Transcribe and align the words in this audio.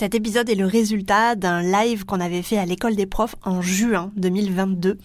Cet 0.00 0.14
épisode 0.14 0.48
est 0.48 0.54
le 0.54 0.64
résultat 0.64 1.34
d'un 1.34 1.60
live 1.60 2.06
qu'on 2.06 2.20
avait 2.20 2.40
fait 2.40 2.56
à 2.56 2.64
l'école 2.64 2.96
des 2.96 3.04
profs 3.04 3.34
en 3.44 3.60
juin 3.60 4.10
2022. 4.16 4.96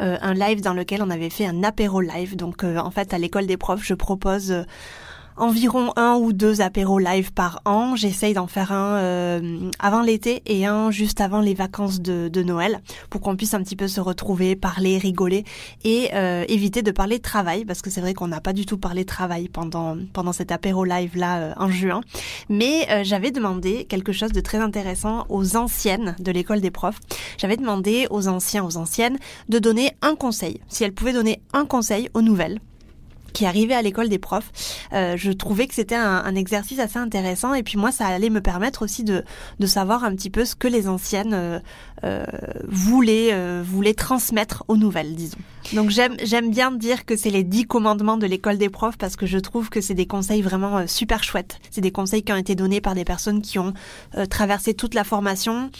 Euh, 0.00 0.16
un 0.18 0.32
live 0.32 0.62
dans 0.62 0.72
lequel 0.72 1.02
on 1.02 1.10
avait 1.10 1.28
fait 1.28 1.44
un 1.44 1.62
apéro 1.62 2.00
live. 2.00 2.36
Donc 2.36 2.64
euh, 2.64 2.78
en 2.78 2.90
fait 2.90 3.12
à 3.12 3.18
l'école 3.18 3.44
des 3.46 3.58
profs 3.58 3.84
je 3.84 3.92
propose 3.92 4.50
euh, 4.50 4.62
environ 5.40 5.92
un 5.96 6.16
ou 6.16 6.32
deux 6.32 6.60
apéros 6.60 6.98
live 6.98 7.32
par 7.32 7.60
an. 7.64 7.96
J'essaye 7.96 8.34
d'en 8.34 8.46
faire 8.46 8.72
un 8.72 8.96
euh, 8.98 9.70
avant 9.78 10.02
l'été 10.02 10.42
et 10.46 10.66
un 10.66 10.90
juste 10.90 11.20
avant 11.20 11.40
les 11.40 11.54
vacances 11.54 12.00
de, 12.00 12.28
de 12.28 12.42
Noël 12.42 12.80
pour 13.08 13.20
qu'on 13.20 13.36
puisse 13.36 13.54
un 13.54 13.62
petit 13.62 13.76
peu 13.76 13.88
se 13.88 14.00
retrouver, 14.00 14.54
parler, 14.54 14.98
rigoler 14.98 15.44
et 15.82 16.10
euh, 16.14 16.44
éviter 16.48 16.82
de 16.82 16.90
parler 16.90 17.18
travail 17.18 17.64
parce 17.64 17.82
que 17.82 17.90
c'est 17.90 18.00
vrai 18.00 18.14
qu'on 18.14 18.28
n'a 18.28 18.40
pas 18.40 18.52
du 18.52 18.66
tout 18.66 18.78
parlé 18.78 19.04
travail 19.04 19.48
pendant 19.48 19.96
pendant 20.12 20.32
cet 20.32 20.52
apéro 20.52 20.84
live 20.84 21.16
là 21.16 21.38
euh, 21.38 21.52
en 21.56 21.70
juin. 21.70 22.02
Mais 22.48 23.04
j'avais 23.04 23.30
demandé 23.30 23.86
quelque 23.86 24.12
chose 24.12 24.32
de 24.32 24.40
très 24.40 24.58
intéressant 24.58 25.24
aux 25.28 25.56
anciennes 25.56 26.14
de 26.18 26.32
l'école 26.32 26.60
des 26.60 26.70
profs. 26.70 26.98
J'avais 27.38 27.56
demandé 27.56 28.06
aux 28.10 28.28
anciens, 28.28 28.64
aux 28.64 28.76
anciennes 28.76 29.18
de 29.48 29.58
donner 29.58 29.92
un 30.02 30.14
conseil. 30.14 30.60
Si 30.68 30.84
elles 30.84 30.92
pouvaient 30.92 31.12
donner 31.12 31.40
un 31.52 31.64
conseil 31.64 32.10
aux 32.14 32.22
nouvelles 32.22 32.60
qui 33.32 33.46
arrivait 33.46 33.74
à 33.74 33.82
l'école 33.82 34.08
des 34.08 34.18
profs. 34.18 34.50
Euh, 34.92 35.16
je 35.16 35.32
trouvais 35.32 35.66
que 35.66 35.74
c'était 35.74 35.94
un, 35.94 36.22
un, 36.24 36.34
exercice 36.34 36.78
assez 36.78 36.98
intéressant 36.98 37.54
et 37.54 37.62
puis 37.62 37.76
moi 37.76 37.92
ça 37.92 38.06
allait 38.06 38.30
me 38.30 38.40
permettre 38.40 38.82
aussi 38.82 39.04
de, 39.04 39.24
de 39.58 39.66
savoir 39.66 40.04
un 40.04 40.14
petit 40.14 40.30
peu 40.30 40.44
ce 40.44 40.54
que 40.54 40.68
les 40.68 40.88
anciennes 40.88 41.34
euh, 41.34 41.58
euh, 42.04 42.24
voulaient, 42.66 43.30
euh, 43.32 43.62
voulaient 43.64 43.94
transmettre 43.94 44.64
aux 44.68 44.76
nouvelles, 44.76 45.14
disons. 45.14 45.36
Donc 45.74 45.90
j'aime 45.90 46.16
j'aime 46.22 46.50
bien 46.50 46.72
dire 46.72 47.04
que 47.04 47.14
c'est 47.14 47.28
les 47.28 47.44
dix 47.44 47.66
commandements 47.66 48.16
de 48.16 48.26
l'école 48.26 48.56
des 48.56 48.70
profs 48.70 48.96
parce 48.96 49.16
que 49.16 49.26
je 49.26 49.38
trouve 49.38 49.68
que 49.68 49.82
c'est 49.82 49.94
des 49.94 50.06
conseils 50.06 50.40
vraiment 50.40 50.78
euh, 50.78 50.86
super 50.86 51.22
chouettes. 51.22 51.60
C'est 51.70 51.82
des 51.82 51.90
conseils 51.90 52.22
qui 52.22 52.32
ont 52.32 52.36
été 52.38 52.54
donnés 52.54 52.80
par 52.80 52.94
des 52.94 53.04
personnes 53.04 53.42
qui 53.42 53.58
ont 53.58 53.74
euh, 54.16 54.24
traversé 54.24 54.72
toute 54.72 54.94
la 54.94 55.04
formation. 55.04 55.70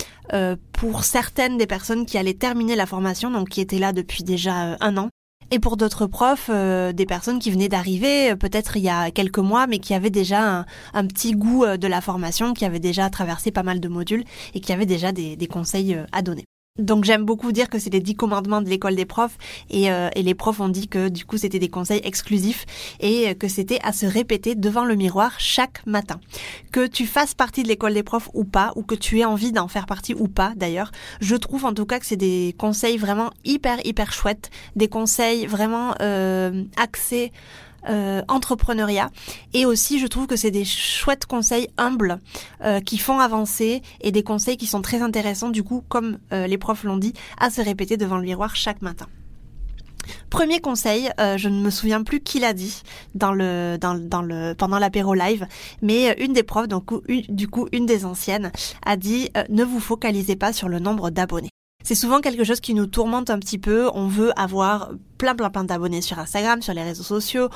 pour 0.73 1.05
certaines 1.05 1.59
des 1.59 1.67
personnes 1.67 2.06
qui 2.06 2.17
allaient 2.17 2.34
terminer 2.34 2.77
la 2.77 2.87
formation, 2.87 3.31
donc 3.31 3.48
qui 3.48 3.61
étaient 3.61 3.81
là 3.81 3.93
depuis 3.93 4.23
déjà 4.23 4.77
un 4.81 4.97
an, 4.97 5.09
et 5.51 5.59
pour 5.59 5.77
d'autres 5.77 6.06
profs, 6.06 6.48
euh, 6.51 6.93
des 6.93 7.06
personnes 7.06 7.39
qui 7.39 7.51
venaient 7.51 7.69
d'arriver, 7.69 8.31
euh, 8.31 8.37
peut-être 8.37 8.77
il 8.77 8.83
y 8.83 8.89
a 8.89 9.11
quelques 9.11 9.39
mois, 9.39 9.67
mais 9.67 9.79
qui 9.79 9.95
avaient 9.95 10.11
déjà 10.11 10.65
un, 10.95 11.06
petit 11.06 11.33
goût 11.33 11.65
euh, 11.65 11.77
de 11.77 11.89
la 11.89 12.01
formation, 12.01 12.55
qui 12.55 12.65
avaient 12.65 12.79
déjà 12.79 13.11
traversé 13.11 13.51
pas 13.51 13.62
mal 13.62 13.81
de 13.81 13.89
modules 13.89 14.25
et 14.55 14.61
qui 14.61 14.73
avaient 14.73 14.87
déjà 14.87 15.12
des 15.12 15.48
conseils 15.48 15.98
à 16.12 16.23
donner. 16.23 16.45
Donc 16.79 17.05
j'aime 17.05 17.25
beaucoup 17.25 17.51
dire 17.51 17.69
que 17.69 17.81
c'est 17.81 17.91
les 17.91 18.01
dix 18.01 18.15
commandements 18.15 18.63
de 18.63 18.69
l'école 18.69 18.95
des 18.95 19.05
profs 19.05 19.37
et, 19.71 19.91
euh, 19.91 20.09
et, 20.15 20.23
les 20.23 20.35
profs 20.35 20.61
ont 20.61 20.69
dit 20.69 20.87
que 20.87 21.09
du 21.09 21.25
coup 21.25 21.37
c'était 21.37 21.59
des 21.59 21.69
conseils 21.69 22.01
exclusifs 22.05 22.65
et 23.01 23.35
que 23.35 23.49
c'était 23.49 23.81
à 23.83 23.93
se 23.93 24.07
répéter 24.07 24.55
devant 24.55 24.85
le 24.85 24.95
miroir 24.95 25.35
chaque 25.39 25.85
matin. 25.85 26.21
Que 26.71 26.87
tu 26.87 27.07
fasses 27.07 27.35
partie 27.35 27.65
de 27.65 27.69
l'école 27.69 27.95
des 27.95 28.05
profs 28.05 28.31
ou 28.35 28.45
pas, 28.45 28.73
ou 28.77 28.83
que 28.83 28.95
tu 28.95 29.19
aies 29.19 29.25
envie 29.25 29.51
d'en 29.51 29.67
faire 29.67 29.87
partie 29.87 30.15
ou 30.15 30.29
pas 30.29 30.53
d'ailleurs, 30.55 30.93
je 31.21 31.35
trouve 31.35 31.65
en 31.65 31.75
tout 31.75 31.87
cas 31.87 31.99
que 31.99 32.07
c'est 32.07 32.17
des 32.17 32.55
conseils 32.57 32.99
vraiment 32.99 33.31
hyper 33.45 33.84
hyper 33.84 34.12
chouettes, 34.12 34.51
des 34.77 34.89
conseils 34.89 35.47
vraiment 35.47 35.95
euh, 36.01 36.65
axés 36.77 37.33
euh, 37.89 38.23
entrepreneuriat. 38.28 39.10
Et 39.55 39.65
aussi, 39.65 39.99
je 39.99 40.06
trouve 40.06 40.27
que 40.27 40.37
c'est 40.37 40.50
des 40.50 40.65
chouettes 40.65 41.27
conseils 41.27 41.69
humbles 41.78 42.19
euh, 42.62 42.81
qui 42.81 42.99
font 42.99 43.19
avancer 43.19 43.82
et 44.00 44.12
des 44.12 44.22
conseils 44.22 44.56
qui 44.56 44.66
sont 44.66 44.82
très 44.82 45.00
intéressants, 45.03 45.49
du 45.49 45.62
coup, 45.62 45.82
comme 45.88 46.19
euh, 46.32 46.47
les 46.47 46.59
profs 46.59 46.84
l'ont 46.84 46.99
dit, 46.99 47.15
à 47.38 47.50
se 47.50 47.62
répéter 47.62 47.97
devant 47.97 48.16
le 48.16 48.25
miroir 48.25 48.55
chaque 48.55 48.82
matin. 48.82 49.06
Premier 50.28 50.60
conseil, 50.60 51.10
je 51.19 51.49
ne 51.49 51.60
me 51.60 51.71
souviens 51.71 52.03
plus 52.03 52.21
qui 52.21 52.41
l'a 52.41 52.53
dit 52.53 52.82
dans 53.15 53.32
le, 53.32 53.77
dans, 53.78 53.94
dans 53.94 54.22
le, 54.22 54.55
pendant 54.55 54.78
l'apéro 54.78 55.15
live, 55.15 55.47
mais 55.82 56.16
une 56.19 56.32
des 56.32 56.43
profs, 56.43 56.69
donc 56.69 56.91
du 57.28 57.49
coup 57.49 57.69
une 57.71 57.87
des 57.87 58.05
anciennes, 58.05 58.50
a 58.84 58.97
dit 58.97 59.28
ne 59.50 59.62
vous 59.62 59.78
focalisez 59.78 60.37
pas 60.37 60.53
sur 60.53 60.69
le 60.69 60.78
nombre 60.78 61.10
d'abonnés. 61.10 61.50
C'est 61.83 61.95
souvent 61.95 62.21
quelque 62.21 62.45
chose 62.45 62.61
qui 62.61 62.75
nous 62.75 62.87
tourmente 62.87 63.31
un 63.31 63.39
petit 63.39 63.59
peu. 63.59 63.91
On 63.95 64.07
veut 64.07 64.33
avoir 64.39 64.91
plein 65.19 65.35
plein 65.35 65.51
plein 65.51 65.65
d'abonnés 65.65 66.03
sur 66.03 66.19
Instagram, 66.19 66.63
sur 66.63 66.75
les 66.75 66.83
réseaux 66.83 67.03
sociaux. 67.03 67.49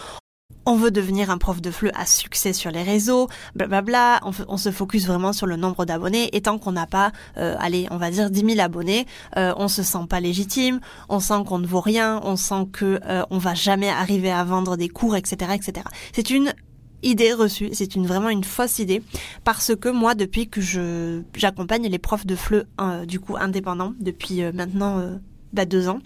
On 0.66 0.76
veut 0.76 0.90
devenir 0.90 1.28
un 1.28 1.36
prof 1.36 1.60
de 1.60 1.70
FLE 1.70 1.90
à 1.94 2.06
succès 2.06 2.54
sur 2.54 2.70
les 2.70 2.82
réseaux, 2.82 3.28
blablabla. 3.54 4.20
On, 4.24 4.30
on 4.48 4.56
se 4.56 4.70
focus 4.70 5.06
vraiment 5.06 5.34
sur 5.34 5.46
le 5.46 5.56
nombre 5.56 5.84
d'abonnés. 5.84 6.34
Et 6.34 6.40
tant 6.40 6.58
qu'on 6.58 6.72
n'a 6.72 6.86
pas, 6.86 7.12
euh, 7.36 7.54
allez, 7.58 7.86
on 7.90 7.98
va 7.98 8.10
dire 8.10 8.30
10 8.30 8.54
000 8.54 8.60
abonnés, 8.60 9.06
euh, 9.36 9.52
on 9.58 9.68
se 9.68 9.82
sent 9.82 10.06
pas 10.08 10.20
légitime, 10.20 10.80
on 11.10 11.20
sent 11.20 11.44
qu'on 11.46 11.58
ne 11.58 11.66
vaut 11.66 11.82
rien, 11.82 12.18
on 12.24 12.36
sent 12.36 12.66
que 12.72 12.98
euh, 13.04 13.24
on 13.30 13.36
va 13.36 13.54
jamais 13.54 13.90
arriver 13.90 14.30
à 14.30 14.42
vendre 14.44 14.78
des 14.78 14.88
cours, 14.88 15.16
etc., 15.16 15.52
etc. 15.54 15.86
C'est 16.14 16.30
une 16.30 16.54
idée 17.04 17.32
reçue, 17.32 17.70
c'est 17.72 17.94
une 17.94 18.06
vraiment 18.06 18.30
une 18.30 18.44
fausse 18.44 18.78
idée. 18.78 19.02
Parce 19.44 19.74
que 19.76 19.88
moi 19.88 20.14
depuis 20.14 20.48
que 20.48 20.60
je 20.60 21.22
j'accompagne 21.36 21.86
les 21.88 21.98
profs 21.98 22.26
de 22.26 22.34
FLE 22.34 22.66
euh, 22.80 23.04
du 23.06 23.20
coup 23.20 23.36
indépendants 23.36 23.92
depuis 24.00 24.42
euh, 24.42 24.52
maintenant 24.52 24.98
euh, 24.98 25.16
bah, 25.52 25.64
deux 25.64 25.88
ans, 25.88 26.00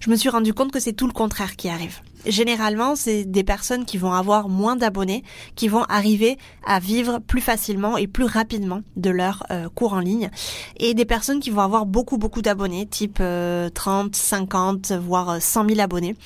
je 0.00 0.10
me 0.10 0.16
suis 0.16 0.28
rendu 0.28 0.54
compte 0.54 0.72
que 0.72 0.80
c'est 0.80 0.92
tout 0.92 1.06
le 1.06 1.12
contraire 1.12 1.56
qui 1.56 1.68
arrive 1.68 2.00
généralement, 2.26 2.96
c'est 2.96 3.24
des 3.24 3.44
personnes 3.44 3.84
qui 3.84 3.98
vont 3.98 4.12
avoir 4.12 4.48
moins 4.48 4.76
d'abonnés, 4.76 5.24
qui 5.54 5.68
vont 5.68 5.84
arriver 5.84 6.38
à 6.64 6.78
vivre 6.78 7.18
plus 7.18 7.40
facilement 7.40 7.96
et 7.96 8.06
plus 8.06 8.24
rapidement 8.24 8.82
de 8.96 9.10
leur 9.10 9.44
euh, 9.50 9.68
cours 9.74 9.92
en 9.92 10.00
ligne, 10.00 10.30
et 10.78 10.94
des 10.94 11.04
personnes 11.04 11.40
qui 11.40 11.50
vont 11.50 11.62
avoir 11.62 11.86
beaucoup 11.86 12.18
beaucoup 12.18 12.42
d'abonnés, 12.42 12.86
type 12.86 13.16
30, 13.16 13.22
euh, 13.22 14.08
50, 14.12 14.92
voire 14.92 15.40
100 15.40 15.68
000 15.68 15.80
abonnés. 15.80 16.16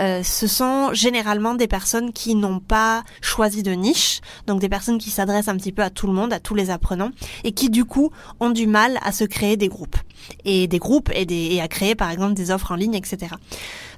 Euh, 0.00 0.22
ce 0.22 0.46
sont 0.46 0.92
généralement 0.92 1.54
des 1.54 1.68
personnes 1.68 2.12
qui 2.12 2.34
n'ont 2.34 2.60
pas 2.60 3.02
choisi 3.20 3.62
de 3.62 3.72
niche, 3.72 4.20
donc 4.46 4.60
des 4.60 4.68
personnes 4.68 4.98
qui 4.98 5.10
s'adressent 5.10 5.48
un 5.48 5.56
petit 5.56 5.72
peu 5.72 5.82
à 5.82 5.90
tout 5.90 6.06
le 6.06 6.12
monde, 6.12 6.32
à 6.32 6.40
tous 6.40 6.54
les 6.54 6.70
apprenants, 6.70 7.10
et 7.44 7.52
qui 7.52 7.70
du 7.70 7.84
coup 7.84 8.10
ont 8.40 8.50
du 8.50 8.66
mal 8.66 8.98
à 9.02 9.12
se 9.12 9.24
créer 9.24 9.56
des 9.56 9.68
groupes 9.68 9.96
et 10.44 10.66
des 10.66 10.78
groupes 10.78 11.10
et, 11.14 11.26
des, 11.26 11.54
et 11.54 11.60
à 11.60 11.68
créer 11.68 11.94
par 11.94 12.10
exemple 12.10 12.34
des 12.34 12.50
offres 12.50 12.72
en 12.72 12.76
ligne, 12.76 12.94
etc. 12.94 13.34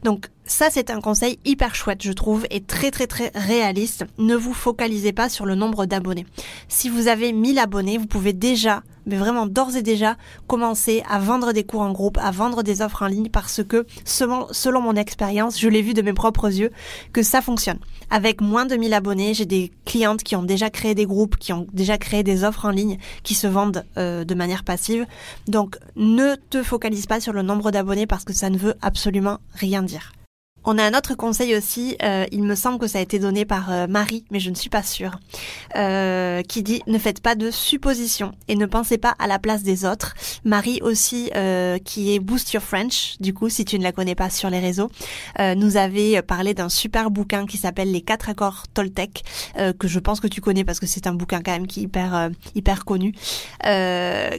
Donc 0.02 0.26
ça, 0.44 0.68
c'est 0.70 0.90
un 0.90 1.00
conseil 1.00 1.38
hyper 1.44 1.74
chouette, 1.74 2.02
je 2.02 2.12
trouve, 2.12 2.44
et 2.50 2.60
très 2.60 2.90
très 2.90 3.06
très 3.06 3.30
réaliste. 3.34 4.04
Ne 4.18 4.34
vous 4.34 4.52
focalisez 4.52 5.12
pas 5.12 5.28
sur 5.28 5.46
le 5.46 5.54
nombre 5.54 5.86
d'abonnés. 5.86 6.26
Si 6.68 6.88
vous 6.88 7.08
avez 7.08 7.32
1000 7.32 7.58
abonnés, 7.58 7.98
vous 7.98 8.06
pouvez 8.06 8.32
déjà, 8.32 8.82
mais 9.06 9.16
vraiment 9.16 9.46
d'ores 9.46 9.76
et 9.76 9.82
déjà, 9.82 10.16
commencer 10.46 11.02
à 11.08 11.18
vendre 11.18 11.52
des 11.52 11.64
cours 11.64 11.80
en 11.82 11.92
groupe, 11.92 12.18
à 12.18 12.30
vendre 12.30 12.62
des 12.62 12.82
offres 12.82 13.02
en 13.02 13.06
ligne, 13.06 13.28
parce 13.28 13.62
que 13.62 13.86
selon, 14.04 14.80
mon 14.80 14.94
expérience, 14.94 15.58
je 15.60 15.68
l'ai 15.68 15.82
vu 15.82 15.94
de 15.94 16.02
mes 16.02 16.12
propres 16.12 16.48
yeux, 16.48 16.70
que 17.12 17.22
ça 17.22 17.40
fonctionne. 17.40 17.78
Avec 18.10 18.40
moins 18.40 18.66
de 18.66 18.76
1000 18.76 18.94
abonnés, 18.94 19.34
j'ai 19.34 19.46
des 19.46 19.72
clientes 19.84 20.22
qui 20.22 20.36
ont 20.36 20.42
déjà 20.42 20.70
créé 20.70 20.94
des 20.94 21.06
groupes, 21.06 21.36
qui 21.36 21.52
ont 21.52 21.66
déjà 21.72 21.98
créé 21.98 22.22
des 22.22 22.44
offres 22.44 22.66
en 22.66 22.70
ligne, 22.70 22.98
qui 23.22 23.34
se 23.34 23.46
vendent 23.46 23.84
euh, 23.96 24.24
de 24.24 24.34
manière 24.34 24.64
passive. 24.64 25.06
Donc, 25.48 25.78
ne 25.96 26.34
te 26.50 26.62
focalise 26.62 27.06
pas 27.06 27.20
sur 27.20 27.32
le 27.32 27.42
nombre 27.42 27.70
d'abonnés 27.70 28.06
parce 28.06 28.24
que 28.24 28.32
ça 28.32 28.50
ne 28.50 28.58
veut 28.58 28.74
absolument 28.82 29.38
rien 29.54 29.82
dire. 29.82 30.12
On 30.64 30.78
a 30.78 30.84
un 30.84 30.96
autre 30.96 31.14
conseil 31.16 31.56
aussi, 31.56 31.96
euh, 32.04 32.24
il 32.30 32.44
me 32.44 32.54
semble 32.54 32.78
que 32.78 32.86
ça 32.86 32.98
a 32.98 33.00
été 33.00 33.18
donné 33.18 33.44
par 33.44 33.72
euh, 33.72 33.86
Marie, 33.88 34.24
mais 34.30 34.38
je 34.38 34.48
ne 34.48 34.54
suis 34.54 34.70
pas 34.70 34.84
sûre, 34.84 35.18
euh, 35.74 36.42
qui 36.42 36.62
dit 36.62 36.82
ne 36.86 36.98
faites 36.98 37.20
pas 37.20 37.34
de 37.34 37.50
suppositions 37.50 38.32
et 38.46 38.54
ne 38.54 38.66
pensez 38.66 38.96
pas 38.96 39.14
à 39.18 39.26
la 39.26 39.40
place 39.40 39.64
des 39.64 39.84
autres. 39.84 40.14
Marie 40.44 40.80
aussi, 40.82 41.30
qui 41.84 42.14
est 42.14 42.18
Boost 42.18 42.52
Your 42.52 42.62
French, 42.62 43.16
du 43.20 43.34
coup, 43.34 43.48
si 43.48 43.64
tu 43.64 43.78
ne 43.78 43.82
la 43.82 43.92
connais 43.92 44.14
pas 44.14 44.30
sur 44.30 44.50
les 44.50 44.60
réseaux, 44.60 44.90
nous 45.38 45.76
avait 45.76 46.22
parlé 46.22 46.54
d'un 46.54 46.68
super 46.68 47.10
bouquin 47.10 47.46
qui 47.46 47.56
s'appelle 47.56 47.90
Les 47.90 48.00
quatre 48.00 48.28
accords 48.28 48.64
Toltec, 48.74 49.24
que 49.78 49.88
je 49.88 49.98
pense 49.98 50.20
que 50.20 50.26
tu 50.26 50.40
connais 50.40 50.64
parce 50.64 50.80
que 50.80 50.86
c'est 50.86 51.06
un 51.06 51.14
bouquin 51.14 51.42
quand 51.42 51.52
même 51.52 51.66
qui 51.66 51.80
est 51.80 51.82
hyper 51.84 52.30
hyper 52.54 52.84
connu, 52.84 53.14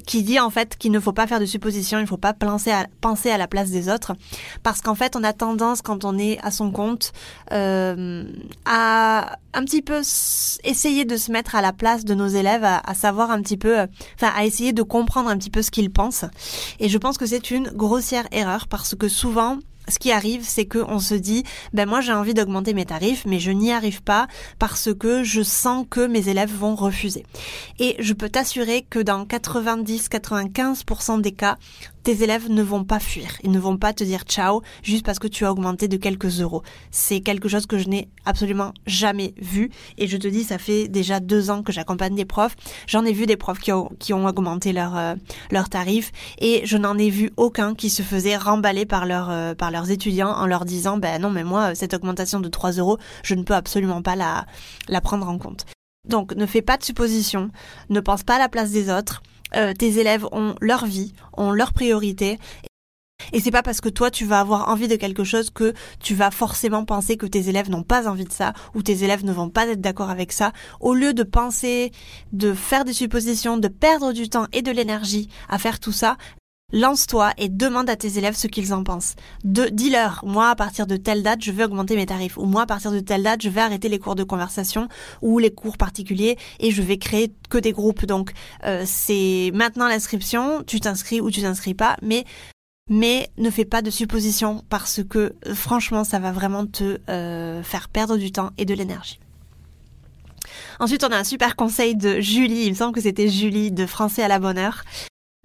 qui 0.05 0.23
dit 0.23 0.39
en 0.39 0.49
fait 0.49 0.77
qu'il 0.77 0.91
ne 0.91 0.99
faut 0.99 1.13
pas 1.13 1.27
faire 1.27 1.39
de 1.39 1.45
suppositions, 1.45 1.99
il 1.99 2.03
ne 2.03 2.07
faut 2.07 2.17
pas 2.17 2.33
penser 2.33 2.71
à, 2.71 2.87
penser 3.01 3.29
à 3.29 3.37
la 3.37 3.47
place 3.47 3.69
des 3.69 3.89
autres, 3.89 4.13
parce 4.61 4.81
qu'en 4.81 4.95
fait 4.95 5.15
on 5.15 5.23
a 5.23 5.33
tendance 5.33 5.81
quand 5.81 6.05
on 6.05 6.12
à 6.41 6.51
son 6.51 6.71
compte, 6.71 7.13
euh, 7.51 8.23
à 8.65 9.37
un 9.53 9.63
petit 9.63 9.81
peu 9.81 10.01
essayer 10.63 11.05
de 11.05 11.17
se 11.17 11.31
mettre 11.31 11.55
à 11.55 11.61
la 11.61 11.73
place 11.73 12.05
de 12.05 12.13
nos 12.13 12.27
élèves, 12.27 12.63
à, 12.63 12.79
à 12.79 12.93
savoir 12.93 13.31
un 13.31 13.41
petit 13.41 13.57
peu, 13.57 13.77
enfin 14.15 14.31
à 14.35 14.45
essayer 14.45 14.73
de 14.73 14.83
comprendre 14.83 15.29
un 15.29 15.37
petit 15.37 15.49
peu 15.49 15.61
ce 15.61 15.71
qu'ils 15.71 15.91
pensent. 15.91 16.25
Et 16.79 16.89
je 16.89 16.97
pense 16.97 17.17
que 17.17 17.25
c'est 17.25 17.51
une 17.51 17.69
grossière 17.69 18.27
erreur 18.31 18.67
parce 18.67 18.95
que 18.95 19.07
souvent 19.07 19.59
ce 19.89 19.99
qui 19.99 20.11
arrive, 20.11 20.43
c'est 20.43 20.65
qu'on 20.65 20.99
se 20.99 21.13
dit, 21.13 21.43
ben 21.73 21.87
moi 21.87 22.01
j'ai 22.01 22.13
envie 22.13 22.33
d'augmenter 22.33 22.73
mes 22.73 22.85
tarifs, 22.85 23.25
mais 23.25 23.39
je 23.39 23.51
n'y 23.51 23.71
arrive 23.71 24.01
pas 24.01 24.27
parce 24.59 24.93
que 24.93 25.23
je 25.23 25.41
sens 25.41 25.85
que 25.89 26.07
mes 26.07 26.29
élèves 26.29 26.53
vont 26.53 26.75
refuser. 26.75 27.25
Et 27.79 27.95
je 27.99 28.13
peux 28.13 28.29
t'assurer 28.29 28.85
que 28.89 28.99
dans 28.99 29.25
90-95% 29.25 31.21
des 31.21 31.33
cas, 31.33 31.57
tes 32.03 32.23
élèves 32.23 32.49
ne 32.49 32.61
vont 32.61 32.83
pas 32.83 32.99
fuir. 32.99 33.37
Ils 33.43 33.51
ne 33.51 33.59
vont 33.59 33.77
pas 33.77 33.93
te 33.93 34.03
dire 34.03 34.23
ciao 34.23 34.61
juste 34.83 35.05
parce 35.05 35.19
que 35.19 35.27
tu 35.27 35.45
as 35.45 35.51
augmenté 35.51 35.87
de 35.87 35.97
quelques 35.97 36.41
euros. 36.41 36.61
C'est 36.91 37.21
quelque 37.21 37.47
chose 37.47 37.65
que 37.65 37.77
je 37.77 37.87
n'ai 37.87 38.09
absolument 38.25 38.73
jamais 38.85 39.33
vu. 39.37 39.71
Et 39.97 40.07
je 40.07 40.17
te 40.17 40.27
dis, 40.27 40.43
ça 40.43 40.57
fait 40.57 40.87
déjà 40.87 41.19
deux 41.19 41.49
ans 41.49 41.63
que 41.63 41.71
j'accompagne 41.71 42.15
des 42.15 42.25
profs. 42.25 42.55
J'en 42.87 43.05
ai 43.05 43.13
vu 43.13 43.25
des 43.25 43.37
profs 43.37 43.59
qui 43.59 43.71
ont, 43.71 43.89
qui 43.99 44.13
ont 44.13 44.25
augmenté 44.25 44.73
leur, 44.73 44.97
euh, 44.97 45.15
leur 45.51 45.69
tarif 45.69 46.11
et 46.39 46.61
je 46.65 46.77
n'en 46.77 46.97
ai 46.97 47.09
vu 47.09 47.31
aucun 47.37 47.75
qui 47.75 47.89
se 47.89 48.01
faisait 48.01 48.37
remballer 48.37 48.85
par, 48.85 49.05
leur, 49.05 49.29
euh, 49.29 49.55
par 49.55 49.71
leurs 49.71 49.89
étudiants 49.89 50.31
en 50.31 50.45
leur 50.45 50.65
disant, 50.65 50.97
ben 50.97 51.21
non, 51.21 51.29
mais 51.29 51.43
moi, 51.43 51.75
cette 51.75 51.93
augmentation 51.93 52.39
de 52.39 52.49
3 52.49 52.73
euros, 52.73 52.97
je 53.23 53.35
ne 53.35 53.43
peux 53.43 53.55
absolument 53.55 54.01
pas 54.01 54.15
la, 54.15 54.45
la 54.89 55.01
prendre 55.01 55.27
en 55.27 55.37
compte. 55.37 55.65
Donc 56.07 56.35
ne 56.35 56.45
fais 56.45 56.61
pas 56.61 56.77
de 56.77 56.83
suppositions, 56.83 57.49
ne 57.89 57.99
pense 58.01 58.23
pas 58.23 58.35
à 58.35 58.39
la 58.39 58.49
place 58.49 58.71
des 58.71 58.89
autres. 58.91 59.23
Euh, 59.55 59.73
tes 59.73 59.99
élèves 59.99 60.25
ont 60.31 60.55
leur 60.61 60.85
vie, 60.85 61.13
ont 61.33 61.51
leurs 61.51 61.73
priorités. 61.73 62.39
Et 63.31 63.39
c'est 63.39 63.51
pas 63.51 63.63
parce 63.63 63.79
que 63.79 63.89
toi 63.89 64.11
tu 64.11 64.25
vas 64.25 64.39
avoir 64.39 64.69
envie 64.69 64.87
de 64.87 64.95
quelque 64.95 65.23
chose 65.23 65.49
que 65.49 65.73
tu 65.99 66.13
vas 66.13 66.31
forcément 66.31 66.83
penser 66.83 67.15
que 67.15 67.25
tes 67.25 67.47
élèves 67.47 67.69
n'ont 67.69 67.83
pas 67.83 68.07
envie 68.07 68.25
de 68.25 68.31
ça 68.31 68.53
ou 68.75 68.81
tes 68.81 69.03
élèves 69.03 69.23
ne 69.23 69.31
vont 69.31 69.49
pas 69.49 69.67
être 69.67 69.79
d'accord 69.79 70.09
avec 70.09 70.31
ça. 70.31 70.51
Au 70.81 70.93
lieu 70.93 71.13
de 71.13 71.23
penser, 71.23 71.91
de 72.33 72.53
faire 72.53 72.83
des 72.83 72.93
suppositions, 72.93 73.57
de 73.57 73.67
perdre 73.69 74.11
du 74.11 74.29
temps 74.29 74.47
et 74.51 74.61
de 74.61 74.71
l'énergie 74.71 75.29
à 75.47 75.57
faire 75.57 75.79
tout 75.79 75.93
ça, 75.93 76.17
Lance-toi 76.73 77.33
et 77.37 77.49
demande 77.49 77.87
à 77.87 77.95
tes 77.95 78.17
élèves 78.17 78.35
ce 78.35 78.47
qu'ils 78.47 78.73
en 78.73 78.83
pensent. 78.83 79.13
De, 79.43 79.65
dis-leur, 79.65 80.23
moi 80.25 80.49
à 80.49 80.55
partir 80.55 80.87
de 80.87 80.97
telle 80.97 81.21
date, 81.21 81.43
je 81.43 81.51
vais 81.51 81.65
augmenter 81.65 81.95
mes 81.95 82.07
tarifs. 82.07 82.35
Ou 82.35 82.45
moi 82.45 82.63
à 82.63 82.65
partir 82.65 82.91
de 82.91 82.99
telle 82.99 83.21
date, 83.21 83.43
je 83.43 83.49
vais 83.49 83.61
arrêter 83.61 83.89
les 83.89 83.99
cours 83.99 84.15
de 84.15 84.23
conversation 84.23 84.87
ou 85.21 85.37
les 85.37 85.51
cours 85.51 85.77
particuliers 85.77 86.35
et 86.59 86.71
je 86.71 86.81
vais 86.81 86.97
créer 86.97 87.31
que 87.51 87.59
des 87.59 87.73
groupes. 87.73 88.07
Donc 88.07 88.33
euh, 88.65 88.81
c'est 88.87 89.51
maintenant 89.53 89.87
l'inscription, 89.87 90.63
tu 90.65 90.79
t'inscris 90.79 91.21
ou 91.21 91.29
tu 91.29 91.41
t'inscris 91.41 91.75
pas, 91.75 91.95
mais 92.01 92.25
mais 92.89 93.29
ne 93.37 93.51
fais 93.51 93.65
pas 93.65 93.83
de 93.83 93.91
suppositions 93.91 94.63
parce 94.69 95.01
que 95.07 95.35
franchement 95.53 96.03
ça 96.03 96.17
va 96.17 96.31
vraiment 96.31 96.65
te 96.65 96.97
euh, 97.07 97.61
faire 97.61 97.87
perdre 97.87 98.17
du 98.17 98.31
temps 98.31 98.49
et 98.57 98.65
de 98.65 98.73
l'énergie. 98.73 99.19
Ensuite, 100.79 101.03
on 101.03 101.11
a 101.11 101.17
un 101.17 101.23
super 101.23 101.55
conseil 101.55 101.95
de 101.95 102.19
Julie, 102.19 102.65
il 102.65 102.71
me 102.71 102.75
semble 102.75 102.93
que 102.93 103.01
c'était 103.01 103.27
Julie 103.27 103.71
de 103.71 103.85
Français 103.85 104.23
à 104.23 104.27
la 104.27 104.39
bonne 104.39 104.57
heure, 104.57 104.83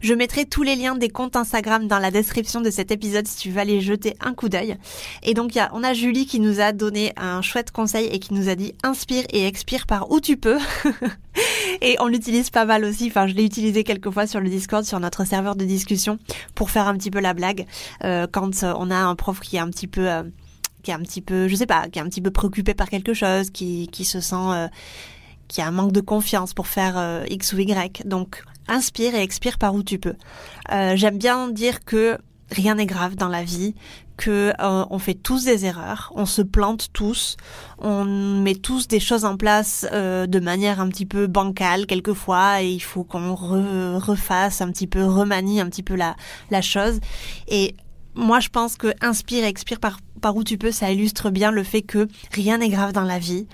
je 0.01 0.15
mettrai 0.15 0.45
tous 0.45 0.63
les 0.63 0.77
liens 0.77 0.95
des 0.95 1.09
comptes 1.09 1.35
Instagram 1.35 1.89
dans 1.89 1.99
la 1.99 2.13
description 2.13 2.61
de 2.61 2.71
cet 2.71 2.93
épisode 2.93 3.27
si 3.27 3.37
tu 3.37 3.51
veux 3.51 3.59
aller 3.59 3.81
jeter 3.81 4.15
un 4.21 4.33
coup 4.33 4.49
d'œil. 4.49 4.77
Et 5.25 5.35
donc 5.35 5.57
y 5.57 5.59
a, 5.59 5.71
on 5.73 5.83
a 5.83 5.93
Julie 5.93 6.25
qui 6.25 6.39
nous 6.39 6.61
a 6.61 6.71
donné 6.71 7.13
un 7.17 7.43
chouette 7.43 7.73
conseil 7.73 8.07
et 8.07 8.21
qui 8.21 8.33
nous 8.33 8.49
a 8.49 8.55
dit 8.55 8.75
inspire 8.85 9.25
et 9.31 9.45
expire 9.45 9.87
par 9.87 10.13
où 10.13 10.21
tu 10.21 10.37
peux. 10.37 10.59
et 11.81 11.97
on 11.99 12.07
l'utilise 12.07 12.51
pas 12.51 12.65
mal 12.65 12.85
aussi. 12.85 13.09
Enfin, 13.09 13.27
je 13.27 13.35
l'ai 13.35 13.45
utilisé 13.45 13.83
quelques 13.83 14.13
fois 14.13 14.29
sur 14.29 14.39
le 14.39 14.49
Discord, 14.49 14.85
sur 14.85 15.01
notre 15.01 15.27
serveur 15.27 15.57
de 15.57 15.65
discussion, 15.65 16.21
pour 16.55 16.71
faire 16.71 16.87
un 16.87 16.97
petit 16.97 17.11
peu 17.11 17.19
la 17.19 17.35
blague 17.35 17.67
euh, 18.05 18.29
quand 18.31 18.63
euh, 18.63 18.75
on 18.79 18.93
a 18.93 18.97
un 18.97 19.17
prof 19.17 19.41
qui 19.41 19.57
est 19.57 19.61
un 19.61 19.69
petit 19.69 19.89
peu, 19.89 20.09
euh, 20.09 20.23
qui 20.85 20.93
est 20.93 20.95
un 20.95 21.03
petit 21.03 21.23
peu, 21.23 21.49
je 21.49 21.57
sais 21.57 21.67
pas, 21.67 21.89
qui 21.89 21.99
est 21.99 22.03
un 22.03 22.09
petit 22.09 22.23
peu 22.23 22.31
préoccupé 22.31 22.73
par 22.73 22.89
quelque 22.89 23.15
chose, 23.15 23.51
qui 23.51 23.89
qui 23.89 24.05
se 24.05 24.21
sent 24.21 24.69
qui 25.49 25.61
a 25.63 25.67
un 25.67 25.71
manque 25.73 25.93
de 25.93 26.03
confiance 26.03 26.55
pour 26.55 26.69
faire 26.69 27.25
X 27.29 27.53
ou 27.55 27.59
Y. 27.59 28.03
Donc 28.05 28.45
inspire 28.69 29.15
et 29.15 29.23
expire 29.23 29.59
par 29.59 29.75
où 29.75 29.83
tu 29.83 29.99
peux. 29.99 30.15
Euh, 30.73 30.97
J'aime 30.97 31.19
bien 31.19 31.49
dire 31.49 31.85
que 31.85 32.19
rien 32.51 32.77
n'est 32.77 32.87
grave 32.87 33.15
dans 33.15 33.29
la 33.29 33.43
vie, 33.43 33.75
que 34.17 34.53
euh, 34.61 34.85
on 34.91 34.99
fait 34.99 35.15
tous 35.15 35.45
des 35.45 35.65
erreurs, 35.65 36.13
on 36.15 36.27
se 36.27 36.43
plante 36.43 36.89
tous, 36.93 37.37
on 37.79 38.05
met 38.05 38.55
tous 38.55 38.89
des 38.89 39.01
choses 39.01 39.25
en 39.25 39.37
place 39.37 39.87
euh, 39.93 40.27
de 40.27 40.41
manière 40.41 40.81
un 40.81 40.89
petit 40.89 41.07
peu 41.07 41.27
bancale 41.27 41.87
quelquefois 41.87 42.63
et 42.63 42.71
il 42.71 42.81
faut 42.81 43.05
qu'on 43.05 43.35
refasse 43.35 44.61
un 44.61 44.71
petit 44.71 44.87
peu, 44.87 45.05
remanie 45.05 45.61
un 45.61 45.67
petit 45.67 45.85
peu 45.85 45.95
la, 45.95 46.17
la 46.51 46.63
chose. 46.63 47.01
Et 47.47 47.77
moi, 48.15 48.41
je 48.41 48.49
pense 48.49 48.77
que 48.77 48.93
inspire 49.01 49.45
et 49.45 49.49
expire 49.49 49.79
par, 49.79 50.01
par 50.19 50.37
où 50.37 50.45
tu 50.45 50.59
peux, 50.59 50.73
ça 50.73 50.91
illustre 50.91 51.31
bien 51.31 51.51
le 51.51 51.63
fait 51.63 51.83
que 51.83 52.09
rien 52.33 52.59
n'est 52.59 52.69
grave 52.69 52.93
dans 52.93 53.03
la 53.03 53.19
vie. 53.19 53.47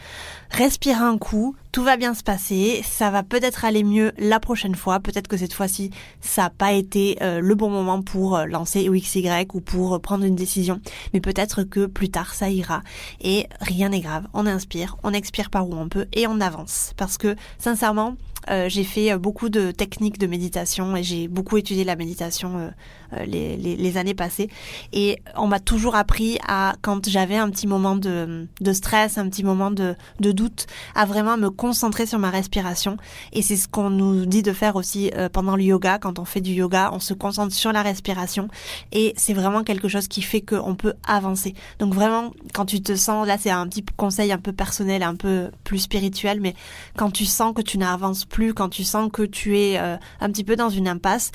Respire 0.51 1.03
un 1.03 1.19
coup, 1.19 1.57
tout 1.73 1.83
va 1.83 1.97
bien 1.97 2.15
se 2.15 2.23
passer, 2.23 2.81
ça 2.85 3.11
va 3.11 3.25
peut-être 3.25 3.65
aller 3.65 3.83
mieux 3.83 4.13
la 4.19 4.39
prochaine 4.39 4.77
fois, 4.77 5.01
peut-être 5.01 5.27
que 5.27 5.37
cette 5.37 5.53
fois-ci, 5.53 5.91
ça 6.21 6.43
n'a 6.43 6.51
pas 6.51 6.73
été 6.73 7.19
euh, 7.23 7.41
le 7.41 7.55
bon 7.57 7.71
moment 7.71 8.03
pour 8.03 8.37
euh, 8.37 8.47
lancer 8.47 8.89
XY 8.89 9.49
ou 9.53 9.61
pour 9.61 9.95
euh, 9.95 9.99
prendre 9.99 10.25
une 10.25 10.37
décision, 10.37 10.81
mais 11.13 11.21
peut-être 11.21 11.65
que 11.65 11.87
plus 11.87 12.09
tard, 12.09 12.35
ça 12.35 12.51
ira. 12.51 12.83
Et 13.21 13.49
rien 13.61 13.89
n'est 13.89 14.01
grave, 14.01 14.29
on 14.33 14.47
inspire, 14.47 14.97
on 15.03 15.13
expire 15.13 15.51
par 15.51 15.69
où 15.69 15.75
on 15.75 15.89
peut 15.89 16.07
et 16.13 16.29
on 16.29 16.41
avance. 16.41 16.93
Parce 16.97 17.19
que, 17.19 17.35
sincèrement, 17.59 18.15
euh, 18.51 18.69
j'ai 18.69 18.85
fait 18.85 19.13
euh, 19.13 19.19
beaucoup 19.19 19.49
de 19.49 19.71
techniques 19.71 20.19
de 20.19 20.27
méditation 20.27 20.97
et 20.97 21.03
j'ai 21.03 21.29
beaucoup 21.29 21.57
étudié 21.57 21.85
la 21.85 21.97
méditation 21.97 22.71
euh, 23.13 23.25
les, 23.27 23.97
années 23.97 24.15
passées. 24.15 24.49
Et 24.93 25.21
on 25.37 25.47
m'a 25.47 25.61
toujours 25.61 25.95
appris 25.95 26.39
à, 26.47 26.75
quand 26.83 27.09
j'avais 27.09 27.37
un 27.37 27.49
petit 27.51 27.67
moment 27.67 27.95
de, 27.95 28.49
stress, 28.73 29.19
un 29.19 29.29
petit 29.29 29.45
moment 29.45 29.71
de, 29.71 29.95
de, 30.19 30.33
doute, 30.33 30.67
à 30.97 31.05
vraiment 31.05 31.37
me 31.37 31.49
concentrer 31.49 32.07
sur 32.07 32.19
ma 32.19 32.31
respiration. 32.31 32.97
Et 33.33 33.43
c'est 33.43 33.57
ce 33.57 33.69
qu'on 33.69 33.91
nous 33.91 34.27
dit 34.27 34.43
de 34.43 34.53
faire 34.53 34.75
aussi 34.75 35.13
pendant 35.33 35.55
le 35.55 35.63
yoga. 35.63 35.99
Quand 35.99 36.19
on 36.19 36.25
fait 36.25 36.41
du 36.41 36.53
yoga, 36.53 36.91
on 36.93 36.99
se 36.99 37.15
concentre 37.15 37.55
sur 37.55 37.73
la 37.73 37.83
respiration. 37.83 38.49
Et 38.91 39.15
c'est 39.17 39.33
vraiment 39.33 39.63
quelque 39.63 39.87
chose 39.87 40.09
qui 40.09 40.23
fait 40.23 40.41
qu'on 40.41 40.75
peut 40.75 40.95
avancer. 41.07 41.55
Donc 41.79 41.95
vraiment, 41.95 42.33
quand 42.53 42.65
tu 42.65 42.83
te 42.83 42.97
sens, 42.97 43.29
là 43.29 43.39
c'est 43.39 43.51
un 43.51 43.69
petit 43.69 43.85
conseil 43.97 44.33
un 44.33 44.39
peu 44.39 44.53
personnel, 44.53 45.05
un 45.05 45.15
peu 45.15 45.51
plus 45.63 45.79
spirituel, 45.79 46.41
mais 46.41 46.55
quand 46.97 47.13
tu 47.13 47.27
sens 47.27 47.55
que 47.55 47.63
tu 47.63 47.79
n'avances 47.79 48.25
plus, 48.35 48.53
quand 48.53 48.69
tu 48.69 48.83
sens 48.83 49.11
que 49.13 49.23
tu 49.23 49.57
es 49.61 49.79
euh, 49.79 49.97
un 50.21 50.29
petit 50.29 50.43
peu 50.43 50.57
dans 50.57 50.69
une 50.69 50.89
impasse, 50.89 51.31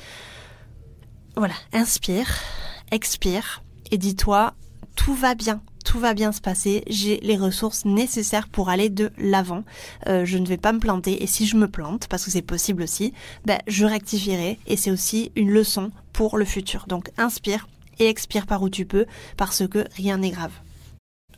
voilà, 1.37 1.53
inspire, 1.71 2.27
expire 2.91 3.63
et 3.89 3.97
dis-toi, 3.97 4.53
tout 4.97 5.13
va 5.13 5.33
bien, 5.33 5.61
tout 5.85 5.97
va 5.97 6.13
bien 6.13 6.33
se 6.33 6.41
passer, 6.41 6.83
j'ai 6.87 7.21
les 7.21 7.37
ressources 7.37 7.85
nécessaires 7.85 8.49
pour 8.49 8.67
aller 8.67 8.89
de 8.89 9.11
l'avant, 9.17 9.63
euh, 10.07 10.25
je 10.25 10.37
ne 10.37 10.45
vais 10.45 10.57
pas 10.57 10.73
me 10.73 10.79
planter 10.79 11.23
et 11.23 11.27
si 11.27 11.47
je 11.47 11.55
me 11.55 11.69
plante, 11.69 12.07
parce 12.09 12.25
que 12.25 12.31
c'est 12.31 12.41
possible 12.41 12.83
aussi, 12.83 13.13
ben, 13.45 13.59
je 13.65 13.85
rectifierai 13.85 14.59
et 14.67 14.75
c'est 14.75 14.91
aussi 14.91 15.31
une 15.37 15.51
leçon 15.51 15.91
pour 16.11 16.37
le 16.37 16.43
futur. 16.43 16.83
Donc 16.89 17.11
inspire 17.17 17.69
et 17.99 18.09
expire 18.09 18.45
par 18.45 18.61
où 18.61 18.69
tu 18.69 18.85
peux 18.85 19.05
parce 19.37 19.65
que 19.65 19.85
rien 19.95 20.17
n'est 20.17 20.31
grave. 20.31 20.51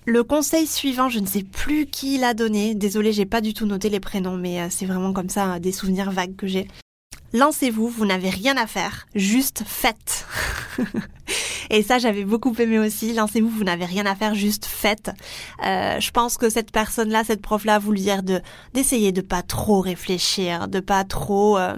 Le 0.05 0.23
conseil 0.23 0.65
suivant, 0.65 1.09
je 1.09 1.19
ne 1.19 1.27
sais 1.27 1.43
plus 1.43 1.85
qui 1.85 2.17
l'a 2.17 2.33
donné. 2.33 2.73
Désolée, 2.73 3.13
j'ai 3.13 3.27
pas 3.27 3.39
du 3.39 3.53
tout 3.53 3.67
noté 3.67 3.89
les 3.89 3.99
prénoms, 3.99 4.35
mais 4.35 4.59
euh, 4.59 4.67
c'est 4.69 4.87
vraiment 4.87 5.13
comme 5.13 5.29
ça 5.29 5.59
des 5.59 5.71
souvenirs 5.71 6.09
vagues 6.09 6.35
que 6.35 6.47
j'ai. 6.47 6.67
Lancez-vous, 7.33 7.87
vous, 7.87 8.05
n'avez 8.05 8.29
rien 8.29 8.57
à 8.57 8.65
faire, 8.65 9.05
juste 9.13 9.63
faites. 9.65 10.25
Et 11.69 11.83
ça, 11.83 11.99
j'avais 11.99 12.25
beaucoup 12.25 12.53
aimé 12.57 12.79
aussi. 12.79 13.13
Lancez-vous, 13.13 13.47
vous, 13.47 13.63
n'avez 13.63 13.85
rien 13.85 14.05
à 14.07 14.15
faire, 14.15 14.33
juste 14.33 14.65
faites. 14.65 15.11
Euh, 15.63 15.99
je 15.99 16.11
pense 16.11 16.35
que 16.37 16.49
cette 16.49 16.71
personne-là, 16.71 17.23
cette 17.23 17.41
prof-là, 17.41 17.75
a 17.75 17.79
voulu 17.79 17.99
dire 17.99 18.23
de 18.23 18.41
d'essayer 18.73 19.11
de 19.11 19.21
pas 19.21 19.43
trop 19.43 19.81
réfléchir, 19.81 20.67
de 20.67 20.79
pas 20.79 21.03
trop 21.03 21.57
euh, 21.57 21.77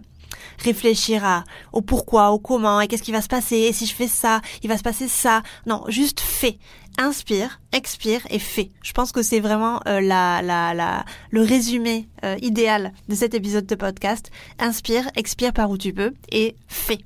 réfléchir 0.59 1.23
à 1.25 1.43
au 1.71 1.81
pourquoi, 1.81 2.31
au 2.31 2.39
comment, 2.39 2.81
et 2.81 2.87
qu'est-ce 2.87 3.03
qui 3.03 3.11
va 3.11 3.21
se 3.21 3.27
passer, 3.27 3.57
et 3.57 3.73
si 3.73 3.85
je 3.85 3.93
fais 3.93 4.07
ça, 4.07 4.41
il 4.63 4.69
va 4.69 4.77
se 4.77 4.83
passer 4.83 5.07
ça. 5.07 5.43
Non, 5.67 5.83
juste 5.89 6.19
fais 6.19 6.57
inspire, 6.97 7.59
expire 7.71 8.21
et 8.29 8.39
fais. 8.39 8.69
Je 8.83 8.91
pense 8.93 9.11
que 9.11 9.21
c'est 9.21 9.39
vraiment 9.39 9.79
euh, 9.87 10.01
la, 10.01 10.41
la, 10.41 10.73
la, 10.73 11.05
le 11.31 11.41
résumé 11.41 12.07
euh, 12.23 12.35
idéal 12.41 12.93
de 13.09 13.15
cet 13.15 13.33
épisode 13.33 13.65
de 13.65 13.75
podcast. 13.75 14.31
Inspire, 14.59 15.09
expire 15.15 15.53
par 15.53 15.69
où 15.69 15.77
tu 15.77 15.93
peux 15.93 16.13
et 16.31 16.55
fais. 16.67 16.99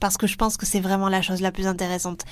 Parce 0.00 0.16
que 0.16 0.26
je 0.26 0.36
pense 0.36 0.56
que 0.56 0.66
c'est 0.66 0.80
vraiment 0.80 1.08
la 1.08 1.22
chose 1.22 1.40
la 1.40 1.52
plus 1.52 1.66
intéressante 1.66 2.24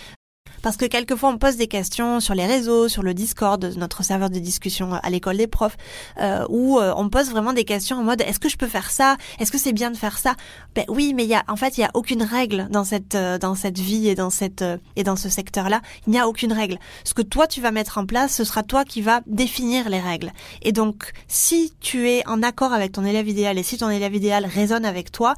parce 0.62 0.76
que 0.76 0.84
quelquefois 0.84 1.30
on 1.30 1.38
pose 1.38 1.56
des 1.56 1.66
questions 1.66 2.20
sur 2.20 2.34
les 2.34 2.46
réseaux, 2.46 2.88
sur 2.88 3.02
le 3.02 3.14
Discord, 3.14 3.62
notre 3.76 4.02
serveur 4.02 4.30
de 4.30 4.38
discussion 4.38 4.94
à 4.94 5.10
l'école 5.10 5.36
des 5.36 5.46
profs, 5.46 5.76
euh, 6.20 6.44
où 6.48 6.78
euh, 6.78 6.92
on 6.96 7.08
pose 7.08 7.30
vraiment 7.30 7.52
des 7.52 7.64
questions 7.64 7.98
en 7.98 8.02
mode 8.02 8.20
est-ce 8.20 8.38
que 8.38 8.48
je 8.48 8.56
peux 8.56 8.66
faire 8.66 8.90
ça? 8.90 9.16
Est-ce 9.38 9.50
que 9.50 9.58
c'est 9.58 9.72
bien 9.72 9.90
de 9.90 9.96
faire 9.96 10.18
ça? 10.18 10.34
Ben 10.74 10.84
oui, 10.88 11.14
mais 11.14 11.24
il 11.24 11.30
y 11.30 11.34
a 11.34 11.44
en 11.48 11.56
fait 11.56 11.78
il 11.78 11.80
y 11.80 11.84
a 11.84 11.90
aucune 11.94 12.22
règle 12.22 12.68
dans 12.70 12.84
cette 12.84 13.14
euh, 13.14 13.38
dans 13.38 13.54
cette 13.54 13.78
vie 13.78 14.08
et 14.08 14.14
dans 14.14 14.30
cette 14.30 14.62
euh, 14.62 14.76
et 14.96 15.02
dans 15.02 15.16
ce 15.16 15.28
secteur-là. 15.28 15.80
Il 16.06 16.10
n'y 16.10 16.18
a 16.18 16.28
aucune 16.28 16.52
règle. 16.52 16.78
Ce 17.04 17.14
que 17.14 17.22
toi 17.22 17.46
tu 17.46 17.60
vas 17.60 17.70
mettre 17.70 17.98
en 17.98 18.06
place, 18.06 18.34
ce 18.34 18.44
sera 18.44 18.62
toi 18.62 18.84
qui 18.84 19.02
va 19.02 19.22
définir 19.26 19.88
les 19.88 20.00
règles. 20.00 20.32
Et 20.62 20.72
donc 20.72 21.12
si 21.28 21.72
tu 21.80 22.08
es 22.08 22.26
en 22.26 22.42
accord 22.42 22.72
avec 22.72 22.92
ton 22.92 23.04
élève 23.04 23.28
idéal 23.28 23.58
et 23.58 23.62
si 23.62 23.78
ton 23.78 23.90
élève 23.90 24.14
idéal 24.14 24.44
résonne 24.46 24.84
avec 24.84 25.10
toi, 25.12 25.34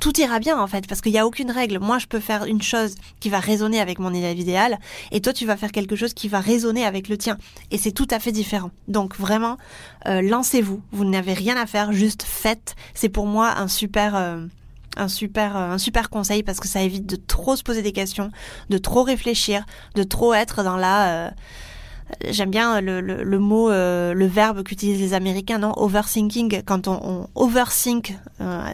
tout 0.00 0.18
ira 0.18 0.40
bien 0.40 0.60
en 0.60 0.66
fait 0.66 0.88
parce 0.88 1.00
qu'il 1.00 1.12
n'y 1.12 1.18
a 1.18 1.26
aucune 1.26 1.52
règle. 1.52 1.78
Moi 1.78 1.98
je 1.98 2.06
peux 2.06 2.18
faire 2.18 2.44
une 2.44 2.62
chose 2.62 2.96
qui 3.20 3.28
va 3.30 3.38
résonner 3.38 3.80
avec 3.80 4.00
mon 4.00 4.12
élève 4.12 4.23
et 5.10 5.20
toi 5.20 5.32
tu 5.32 5.46
vas 5.46 5.56
faire 5.56 5.72
quelque 5.72 5.96
chose 5.96 6.14
qui 6.14 6.28
va 6.28 6.40
résonner 6.40 6.84
avec 6.84 7.08
le 7.08 7.16
tien, 7.16 7.38
et 7.70 7.78
c'est 7.78 7.92
tout 7.92 8.08
à 8.10 8.18
fait 8.18 8.32
différent. 8.32 8.70
Donc 8.88 9.16
vraiment, 9.16 9.56
euh, 10.06 10.22
lancez-vous, 10.22 10.82
vous, 10.92 11.04
n'avez 11.04 11.34
rien 11.34 11.56
à 11.56 11.66
faire, 11.66 11.92
juste 11.92 12.22
faites. 12.22 12.74
C'est 12.94 13.08
pour 13.08 13.26
moi 13.26 13.54
un 13.56 13.68
super... 13.68 14.16
Euh, 14.16 14.46
un 14.96 15.08
super 15.08 15.56
euh, 15.56 15.70
un 15.70 15.78
super 15.78 16.08
conseil 16.08 16.44
parce 16.44 16.60
que 16.60 16.68
ça 16.68 16.80
évite 16.80 17.04
de 17.04 17.16
trop 17.16 17.56
se 17.56 17.64
poser 17.64 17.82
des 17.82 17.90
questions, 17.90 18.30
de 18.70 18.78
trop 18.78 19.02
réfléchir, 19.02 19.66
de 19.96 20.04
trop 20.04 20.34
être 20.34 20.62
dans 20.62 20.76
la 20.76 21.32
J'aime 22.28 22.50
bien 22.50 22.80
le, 22.80 23.00
le, 23.00 23.38
mot, 23.38 23.70
le 23.70 24.26
verbe 24.26 24.62
qu'utilisent 24.62 25.00
les 25.00 25.14
Américains, 25.14 25.58
non? 25.58 25.72
Overthinking. 25.76 26.62
Quand 26.64 26.88
on, 26.88 27.00
on 27.02 27.28
overthink, 27.34 28.16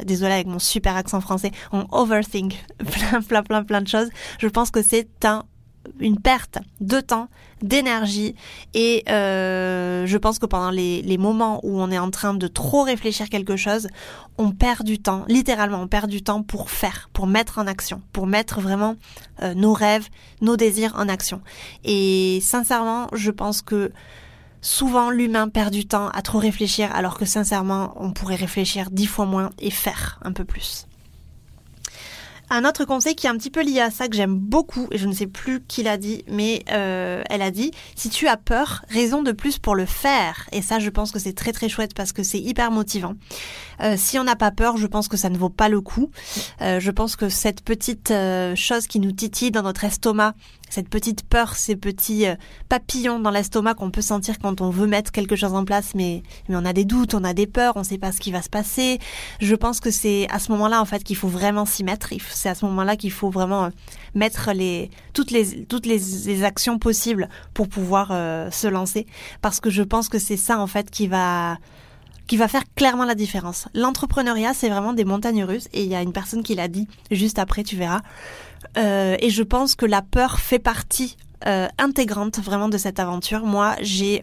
désolé 0.05 0.33
avec 0.33 0.47
mon 0.47 0.59
super 0.59 0.97
accent 0.97 1.21
français, 1.21 1.51
on 1.73 1.87
overthink 1.93 2.65
plein, 2.79 3.23
plein, 3.23 3.43
plein, 3.43 3.65
plein 3.65 3.81
de 3.83 3.89
choses. 3.89 4.09
Je 4.39 4.49
pense 4.49 4.71
que 4.71 4.83
c'est 4.83 5.25
un 5.25 5.45
une 5.99 6.19
perte 6.19 6.59
de 6.81 7.01
temps, 7.01 7.29
d'énergie 7.63 8.35
et 8.75 9.05
euh, 9.11 10.07
je 10.07 10.17
pense 10.17 10.39
que 10.39 10.47
pendant 10.47 10.71
les, 10.71 11.19
moments 11.19 11.61
où 11.63 11.81
on 11.81 11.91
est 11.91 11.99
en 11.99 12.11
train 12.11 12.35
de 12.35 12.47
trop 12.47 12.83
réfléchir 12.83 13.29
quelque 13.29 13.57
chose, 13.57 13.89
on 14.39 14.53
perd 14.53 14.85
du 14.85 14.99
temps, 14.99 15.25
littéralement 15.29 15.83
on 15.83 15.89
perd 15.89 16.09
du 16.09 16.23
temps 16.23 16.43
pour 16.43 16.71
faire, 16.71 17.11
pour 17.13 17.27
mettre 17.27 17.59
en 17.59 17.67
action, 17.67 18.01
pour 18.13 18.27
mettre 18.27 18.61
vraiment 18.61 18.97
euh, 19.43 19.55
nos 19.55 19.75
rêves, 19.75 20.09
nos 20.41 20.57
désirs 20.57 20.95
en 20.97 21.09
action. 21.09 21.43
Et 21.85 22.41
sincèrement, 22.43 23.09
je 23.13 23.31
pense 23.31 23.61
que 23.61 23.93
souvent 24.63 25.11
l'humain 25.11 25.49
perd 25.49 25.73
du 25.73 25.87
temps 25.87 26.09
à 26.09 26.23
trop 26.23 26.39
réfléchir 26.39 26.95
alors 26.95 27.19
que 27.19 27.25
sincèrement 27.25 27.95
on 27.97 28.13
pourrait 28.13 28.37
réfléchir 28.37 28.91
dix 28.91 29.07
fois 29.07 29.27
moins 29.27 29.51
et 29.59 29.71
faire 29.71 30.19
un 30.23 30.33
peu 30.33 30.45
plus. 30.45 30.87
Un 32.53 32.65
autre 32.65 32.85
conseil 32.85 33.15
qui 33.15 33.29
est 33.29 33.31
un 33.31 33.37
petit 33.37 33.51
peu 33.51 33.63
lié 33.63 33.79
à 33.81 33.93
ça, 33.93 34.09
que 34.09 34.17
j'aime 34.17 34.35
beaucoup, 34.35 34.89
et 34.91 34.99
je 34.99 35.07
ne 35.07 35.13
sais 35.13 35.29
plus 35.29 35.63
qui 35.69 35.85
l'a 35.85 35.97
dit, 35.97 36.25
mais 36.27 36.65
euh, 36.73 37.23
elle 37.31 37.43
a 37.43 37.53
dit, 37.53 37.71
si 37.95 38.11
tu 38.11 38.27
as 38.27 38.37
peur, 38.37 38.85
raison 38.89 39.23
de 39.23 39.31
plus 39.31 39.61
pour 39.61 39.77
le 39.77 39.87
faire. 39.87 40.49
Et 40.51 40.61
ça, 40.61 40.81
je 40.81 40.91
pense 40.91 41.13
que 41.13 41.21
c'est 41.21 41.33
très 41.33 41.53
très 41.53 41.69
chouette 41.69 41.95
parce 41.95 42.13
que 42.13 42.25
c'est 42.25 42.41
hyper 42.41 42.73
motivant. 42.73 43.15
Euh, 43.83 43.95
si 43.97 44.19
on 44.19 44.25
n'a 44.25 44.37
pas 44.37 44.51
peur, 44.51 44.77
je 44.77 44.87
pense 44.87 45.09
que 45.09 45.17
ça 45.17 45.31
ne 45.31 45.39
vaut 45.39 45.49
pas 45.49 45.69
le 45.69 45.81
coup. 45.81 46.11
Euh, 46.61 46.81
je 46.81 46.91
pense 46.91 47.17
que 47.17 47.29
cette 47.29 47.63
petite 47.63 48.13
chose 48.55 48.87
qui 48.87 49.01
nous 49.01 49.13
titille 49.13 49.51
dans 49.51 49.63
notre 49.63 49.85
estomac, 49.85 50.35
cette 50.69 50.89
petite 50.89 51.25
peur, 51.25 51.57
ces 51.57 51.75
petits 51.75 52.27
papillons 52.69 53.19
dans 53.19 53.31
l'estomac 53.31 53.75
qu'on 53.75 53.91
peut 53.91 54.03
sentir 54.03 54.39
quand 54.39 54.61
on 54.61 54.71
veut 54.71 54.87
mettre 54.87 55.11
quelque 55.11 55.35
chose 55.35 55.55
en 55.55 55.65
place, 55.65 55.95
mais, 55.95 56.23
mais 56.49 56.57
on 56.57 56.65
a 56.65 56.73
des 56.73 56.85
doutes, 56.85 57.15
on 57.15 57.25
a 57.25 57.35
des 57.35 57.47
peurs, 57.47 57.77
on 57.77 57.81
ne 57.81 57.85
sait 57.85 57.99
pas 57.99 58.13
ce 58.13 58.21
qui 58.21 58.31
va 58.31 58.43
se 58.43 58.49
passer. 58.49 58.99
Je 59.41 59.55
pense 59.55 59.81
que 59.81 59.91
c'est 59.91 60.29
à 60.31 60.39
ce 60.39 60.53
moment-là, 60.53 60.81
en 60.81 60.85
fait, 60.85 61.03
qu'il 61.03 61.17
faut 61.17 61.29
vraiment 61.29 61.65
s'y 61.65 61.83
mettre 61.83 62.11
c'est 62.19 62.49
à 62.49 62.55
ce 62.55 62.65
moment-là 62.67 62.97
qu'il 62.97 63.13
faut 63.13 63.31
vraiment 63.31 63.65
euh, 63.65 63.71
mettre 64.15 64.53
les 64.53 64.91
toutes 65.13 65.31
les 65.31 65.65
toutes 65.65 65.87
les, 65.87 66.45
actions 66.45 66.79
possibles 66.79 67.29
pour 67.55 67.69
pouvoir 67.69 68.09
euh, 68.11 68.51
se 68.51 68.67
lancer 68.67 69.07
parce 69.43 69.61
que 69.61 69.71
je 69.71 69.83
pense 69.83 70.09
que 70.09 70.19
c'est 70.19 70.37
ça 70.37 70.59
en 70.59 70.67
fait 70.67 70.91
qui 70.91 71.07
va 71.07 71.59
qui 72.31 72.37
va 72.37 72.47
faire 72.47 72.63
clairement 72.77 73.05
la 73.05 73.17
différence. 73.17 73.67
L'entrepreneuriat, 73.75 74.55
c'est 74.55 74.69
vraiment 74.69 74.93
des 74.93 75.05
montagnes 75.05 75.43
russes 75.43 75.69
et 75.73 75.83
il 75.83 75.89
y 75.89 75.97
a 75.97 76.03
une 76.03 76.13
personne 76.13 76.45
qui 76.45 76.55
l'a 76.55 76.69
dit 76.69 76.87
juste 77.11 77.41
après, 77.41 77.65
tu 77.65 77.75
verras. 77.75 78.03
Euh, 78.79 79.17
et 79.19 79.31
je 79.31 79.43
pense 79.43 79.75
que 79.75 79.85
la 79.85 80.01
peur 80.01 80.39
fait 80.39 80.61
partie 80.61 81.17
intégrante 81.79 82.39
vraiment 82.39 82.69
de 82.69 82.77
cette 82.77 83.01
aventure. 83.01 83.45
Moi, 83.45 83.75
j'ai 83.81 84.21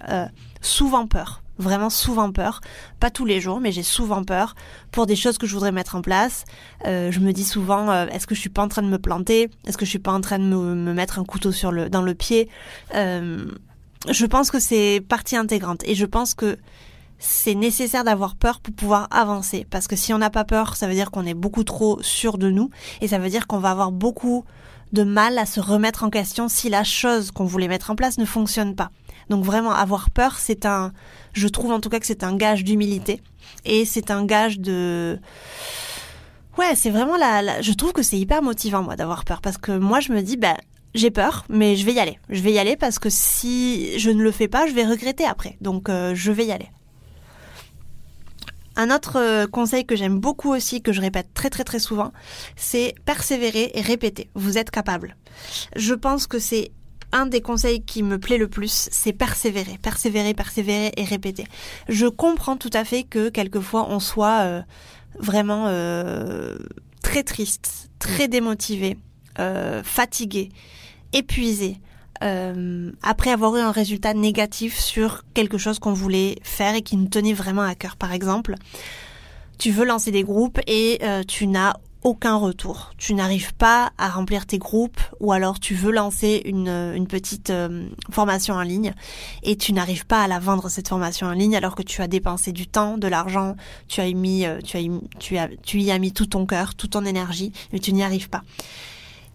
souvent 0.62 1.08
peur 1.08 1.42
vraiment 1.58 1.90
souvent 1.90 2.32
peur. 2.32 2.62
Pas 3.00 3.10
tous 3.10 3.26
les 3.26 3.42
jours, 3.42 3.60
mais 3.60 3.72
j'ai 3.72 3.84
souvent 3.84 4.24
peur 4.24 4.56
pour 4.92 5.06
des 5.06 5.16
choses 5.16 5.38
que 5.38 5.48
je 5.48 5.54
voudrais 5.54 5.72
mettre 5.72 5.96
en 5.96 6.02
place. 6.02 6.46
Euh, 6.86 7.12
je 7.12 7.20
me 7.20 7.34
dis 7.34 7.44
souvent, 7.44 7.90
euh, 7.90 8.08
est-ce 8.08 8.28
que 8.28 8.36
je 8.36 8.40
suis 8.40 8.50
pas 8.50 8.62
en 8.62 8.68
train 8.68 8.82
de 8.82 8.88
me 8.88 9.00
planter? 9.00 9.50
Est-ce 9.66 9.78
que 9.78 9.86
je 9.86 9.90
suis 9.90 10.00
pas 10.00 10.14
en 10.14 10.22
train 10.22 10.40
de 10.40 10.44
me, 10.44 10.94
mettre 10.94 11.20
un 11.20 11.26
couteau 11.26 11.52
sur 11.52 11.72
le, 11.72 11.90
dans 11.90 12.02
le 12.02 12.14
pied? 12.14 12.50
Euh, 12.96 13.48
Je 14.10 14.26
pense 14.26 14.52
que 14.52 14.60
c'est 14.60 15.04
partie 15.08 15.36
intégrante 15.36 15.82
et 15.86 15.96
je 15.96 16.06
pense 16.06 16.34
que 16.34 16.58
c'est 17.20 17.56
nécessaire 17.56 18.04
d'avoir 18.04 18.36
peur 18.36 18.60
pour 18.60 18.74
pouvoir 18.74 19.08
avancer. 19.12 19.66
Parce 19.70 19.88
que 19.88 19.96
si 19.96 20.14
on 20.14 20.18
n'a 20.18 20.30
pas 20.30 20.44
peur, 20.44 20.76
ça 20.76 20.88
veut 20.88 20.94
dire 20.94 21.12
qu'on 21.12 21.26
est 21.26 21.34
beaucoup 21.34 21.64
trop 21.64 22.02
sûr 22.02 22.38
de 22.38 22.50
nous 22.50 22.70
et 23.02 23.08
ça 23.08 23.18
veut 23.20 23.30
dire 23.30 23.48
qu'on 23.48 23.60
va 23.60 23.72
avoir 23.72 23.92
beaucoup 23.92 24.44
de 24.94 25.04
mal 25.04 25.38
à 25.38 25.46
se 25.46 25.60
remettre 25.60 26.04
en 26.04 26.10
question 26.10 26.48
si 26.48 26.70
la 26.70 26.84
chose 26.84 27.32
qu'on 27.32 27.46
voulait 27.46 27.68
mettre 27.68 27.92
en 27.92 27.96
place 27.96 28.18
ne 28.18 28.26
fonctionne 28.26 28.76
pas. 28.76 28.92
Donc 29.30 29.44
vraiment 29.44 29.72
avoir 29.72 30.10
peur, 30.10 30.38
c'est 30.40 30.66
un, 30.66 30.94
je 31.34 31.48
trouve 31.48 31.72
en 31.72 31.82
tout 31.82 31.90
cas 31.90 32.00
que 32.00 32.06
c'est 32.06 32.24
un 32.24 32.36
gage 32.38 32.64
d'humilité 32.64 33.22
et 33.66 33.84
c'est 33.84 34.12
un 34.12 34.26
gage 34.26 34.60
de, 34.60 35.20
ouais, 36.58 36.76
c'est 36.76 36.90
vraiment 36.90 37.18
la, 37.18 37.62
je 37.62 37.74
trouve 37.74 37.92
que 37.92 38.04
c'est 38.04 38.18
hyper 38.18 38.42
motivant 38.42 38.84
moi 38.84 38.96
d'avoir 38.96 39.26
peur 39.26 39.42
parce 39.42 39.58
que 39.58 39.78
moi 39.78 40.00
je 40.00 40.14
me 40.14 40.22
dis 40.22 40.38
ben 40.38 40.56
j'ai 40.96 41.12
peur, 41.12 41.46
mais 41.50 41.76
je 41.76 41.86
vais 41.86 41.94
y 41.94 42.00
aller. 42.00 42.18
Je 42.30 42.42
vais 42.42 42.52
y 42.54 42.60
aller 42.60 42.76
parce 42.76 42.98
que 42.98 43.10
si 43.10 44.00
je 44.00 44.10
ne 44.10 44.24
le 44.24 44.32
fais 44.32 44.48
pas, 44.48 44.66
je 44.68 44.74
vais 44.74 44.86
regretter 44.86 45.26
après. 45.26 45.58
Donc 45.62 45.90
euh, 45.90 46.16
je 46.16 46.32
vais 46.32 46.46
y 46.46 46.52
aller. 46.52 46.70
Un 48.78 48.90
autre 48.90 49.20
euh, 49.20 49.48
conseil 49.48 49.86
que 49.86 49.98
j'aime 49.98 50.20
beaucoup 50.20 50.54
aussi, 50.54 50.82
que 50.82 50.94
je 50.94 51.02
répète 51.02 51.34
très 51.34 51.50
très 51.50 51.66
très 51.66 51.80
souvent, 51.80 52.14
c'est 52.56 52.96
persévérer 53.04 53.72
et 53.74 53.82
répéter. 53.82 54.30
Vous 54.36 54.58
êtes 54.58 54.72
capable. 54.72 55.18
Je 55.76 55.94
pense 55.94 56.28
que 56.28 56.40
c'est 56.40 56.72
un 57.12 57.26
des 57.26 57.42
conseils 57.42 57.84
qui 57.84 58.04
me 58.04 58.20
plaît 58.20 58.38
le 58.38 58.48
plus, 58.48 58.90
c'est 58.92 59.14
persévérer, 59.14 59.78
persévérer, 59.82 60.34
persévérer 60.34 60.92
et 60.98 61.04
répéter. 61.04 61.46
Je 61.90 62.08
comprends 62.08 62.58
tout 62.58 62.70
à 62.74 62.84
fait 62.84 63.04
que 63.04 63.30
quelquefois 63.30 63.88
on 63.90 64.00
soit 64.00 64.42
euh, 64.42 64.62
vraiment 65.20 65.66
euh, 65.68 66.58
très 67.02 67.24
triste, 67.24 67.90
très 68.00 68.28
démotivé, 68.28 68.98
euh, 69.40 69.84
fatigué, 69.84 70.50
épuisé, 71.14 71.78
après 72.22 73.32
avoir 73.32 73.56
eu 73.56 73.60
un 73.60 73.72
résultat 73.72 74.14
négatif 74.14 74.80
sur 74.80 75.24
quelque 75.34 75.58
chose 75.58 75.80
qu'on 75.80 75.94
voulait 75.94 76.38
faire 76.44 76.76
et 76.76 76.82
qui 76.82 76.98
nous 76.98 77.08
tenait 77.08 77.34
vraiment 77.34 77.64
à 77.64 77.76
cœur. 77.76 77.96
Par 77.96 78.12
exemple, 78.12 78.56
tu 79.58 79.72
veux 79.72 79.86
lancer 79.86 80.12
des 80.12 80.24
groupes 80.24 80.60
et 80.68 81.00
tu 81.28 81.48
n'as 81.48 81.74
aucun 82.08 82.36
retour. 82.36 82.92
Tu 82.98 83.14
n'arrives 83.14 83.54
pas 83.54 83.92
à 83.98 84.10
remplir 84.10 84.46
tes 84.46 84.58
groupes 84.58 85.02
ou 85.20 85.32
alors 85.32 85.60
tu 85.60 85.76
veux 85.76 85.92
lancer 85.92 86.42
une, 86.46 87.06
petite 87.08 87.50
euh, 87.50 87.88
formation 88.12 88.56
en 88.56 88.62
ligne 88.62 88.94
et 89.44 89.56
tu 89.56 89.74
n'arrives 89.74 90.06
pas 90.06 90.24
à 90.24 90.28
la 90.28 90.40
vendre 90.40 90.70
cette 90.70 90.88
formation 90.88 91.28
en 91.28 91.32
ligne 91.32 91.56
alors 91.56 91.76
que 91.76 91.84
tu 91.84 92.02
as 92.02 92.08
dépensé 92.08 92.52
du 92.52 92.68
temps, 92.68 92.98
de 92.98 93.08
l'argent, 93.08 93.56
tu 93.88 94.02
as 94.02 94.12
mis, 94.12 94.46
euh, 94.46 94.60
tu 94.62 94.78
as, 95.38 95.50
tu 95.64 95.80
y 95.80 95.92
as 95.92 96.00
mis 96.00 96.14
tout 96.14 96.28
ton 96.28 96.46
cœur, 96.46 96.76
toute 96.76 96.92
ton 96.92 97.06
énergie, 97.06 97.52
mais 97.74 97.80
tu 97.80 97.94
n'y 97.94 98.04
arrives 98.04 98.30
pas. 98.30 98.44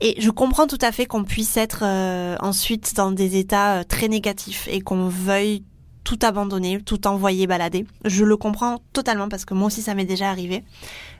Et 0.04 0.21
je 0.21 0.30
comprends 0.30 0.66
tout 0.66 0.78
à 0.80 0.90
fait 0.90 1.06
qu'on 1.06 1.23
puisse 1.23 1.56
être 1.56 1.85
euh, 1.85 2.37
ensuite 2.40 2.94
dans 2.97 3.12
des 3.12 3.37
états 3.37 3.85
très 3.85 4.09
négatifs 4.09 4.66
et 4.68 4.80
qu'on 4.80 5.06
veuille 5.06 5.62
tout 6.02 6.18
abandonner, 6.23 6.82
tout 6.82 7.06
envoyer 7.06 7.47
balader. 7.47 7.87
Je 8.04 8.25
le 8.25 8.37
comprends 8.37 8.80
totalement 8.92 9.28
parce 9.28 9.44
que 9.44 9.54
moi 9.54 9.68
aussi 9.68 9.80
ça 9.80 9.94
m'est 9.94 10.04
déjà 10.04 10.28
arrivé. 10.28 10.64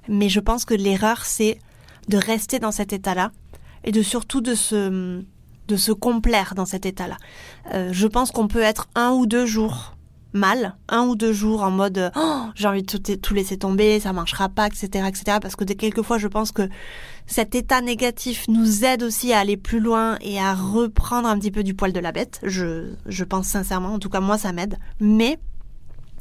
Mais 0.09 0.29
je 0.29 0.41
pense 0.41 0.65
que 0.65 0.75
l'erreur 0.75 1.25
c'est 1.25 1.61
de 2.09 2.17
rester 2.17 2.59
dans 2.59 2.73
cet 2.73 2.93
état-là 2.93 3.31
et 3.85 3.93
de 3.93 4.03
surtout 4.03 4.41
de 4.41 4.57
se 4.57 5.23
de 5.69 5.77
se 5.77 5.93
complaire 5.93 6.55
dans 6.57 6.67
cet 6.67 6.85
état-là. 6.85 7.19
Euh, 7.75 7.91
je 7.93 8.09
pense 8.09 8.33
qu'on 8.33 8.49
peut 8.49 8.63
être 8.63 8.89
un 8.97 9.13
ou 9.13 9.27
deux 9.27 9.47
jours 9.47 9.95
mal, 10.33 10.77
un 10.89 11.03
ou 11.07 11.17
deux 11.17 11.33
jours 11.33 11.63
en 11.63 11.71
mode 11.71 12.13
oh, 12.17 12.43
j'ai 12.55 12.69
envie 12.69 12.83
de 12.83 13.15
tout, 13.17 13.35
laisser 13.35 13.59
tomber, 13.59 14.01
ça 14.01 14.13
marchera 14.13 14.49
pas, 14.49 14.67
etc., 14.67 14.87
etc. 15.09 15.39
Parce 15.41 15.57
que 15.57 15.65
quelquefois 15.65 16.19
je 16.19 16.29
pense 16.29 16.53
que 16.53 16.69
cet 17.27 17.55
état 17.55 17.81
négatif 17.81 18.47
nous 18.49 18.85
aide 18.85 19.03
aussi 19.03 19.33
à 19.33 19.41
aller 19.41 19.57
plus 19.57 19.81
loin 19.81 20.19
et 20.21 20.39
à 20.39 20.55
reprendre 20.55 21.29
un 21.29 21.39
petit 21.39 21.51
peu 21.51 21.63
du 21.63 21.75
poil 21.75 21.93
de 21.93 22.01
la 22.01 22.13
bête. 22.13 22.41
Je, 22.43 22.93
je 23.07 23.25
pense 23.25 23.47
sincèrement, 23.47 23.95
en 23.95 23.99
tout 23.99 24.11
cas 24.11 24.21
moi 24.21 24.39
ça 24.39 24.53
m'aide. 24.53 24.79
Mais 25.01 25.39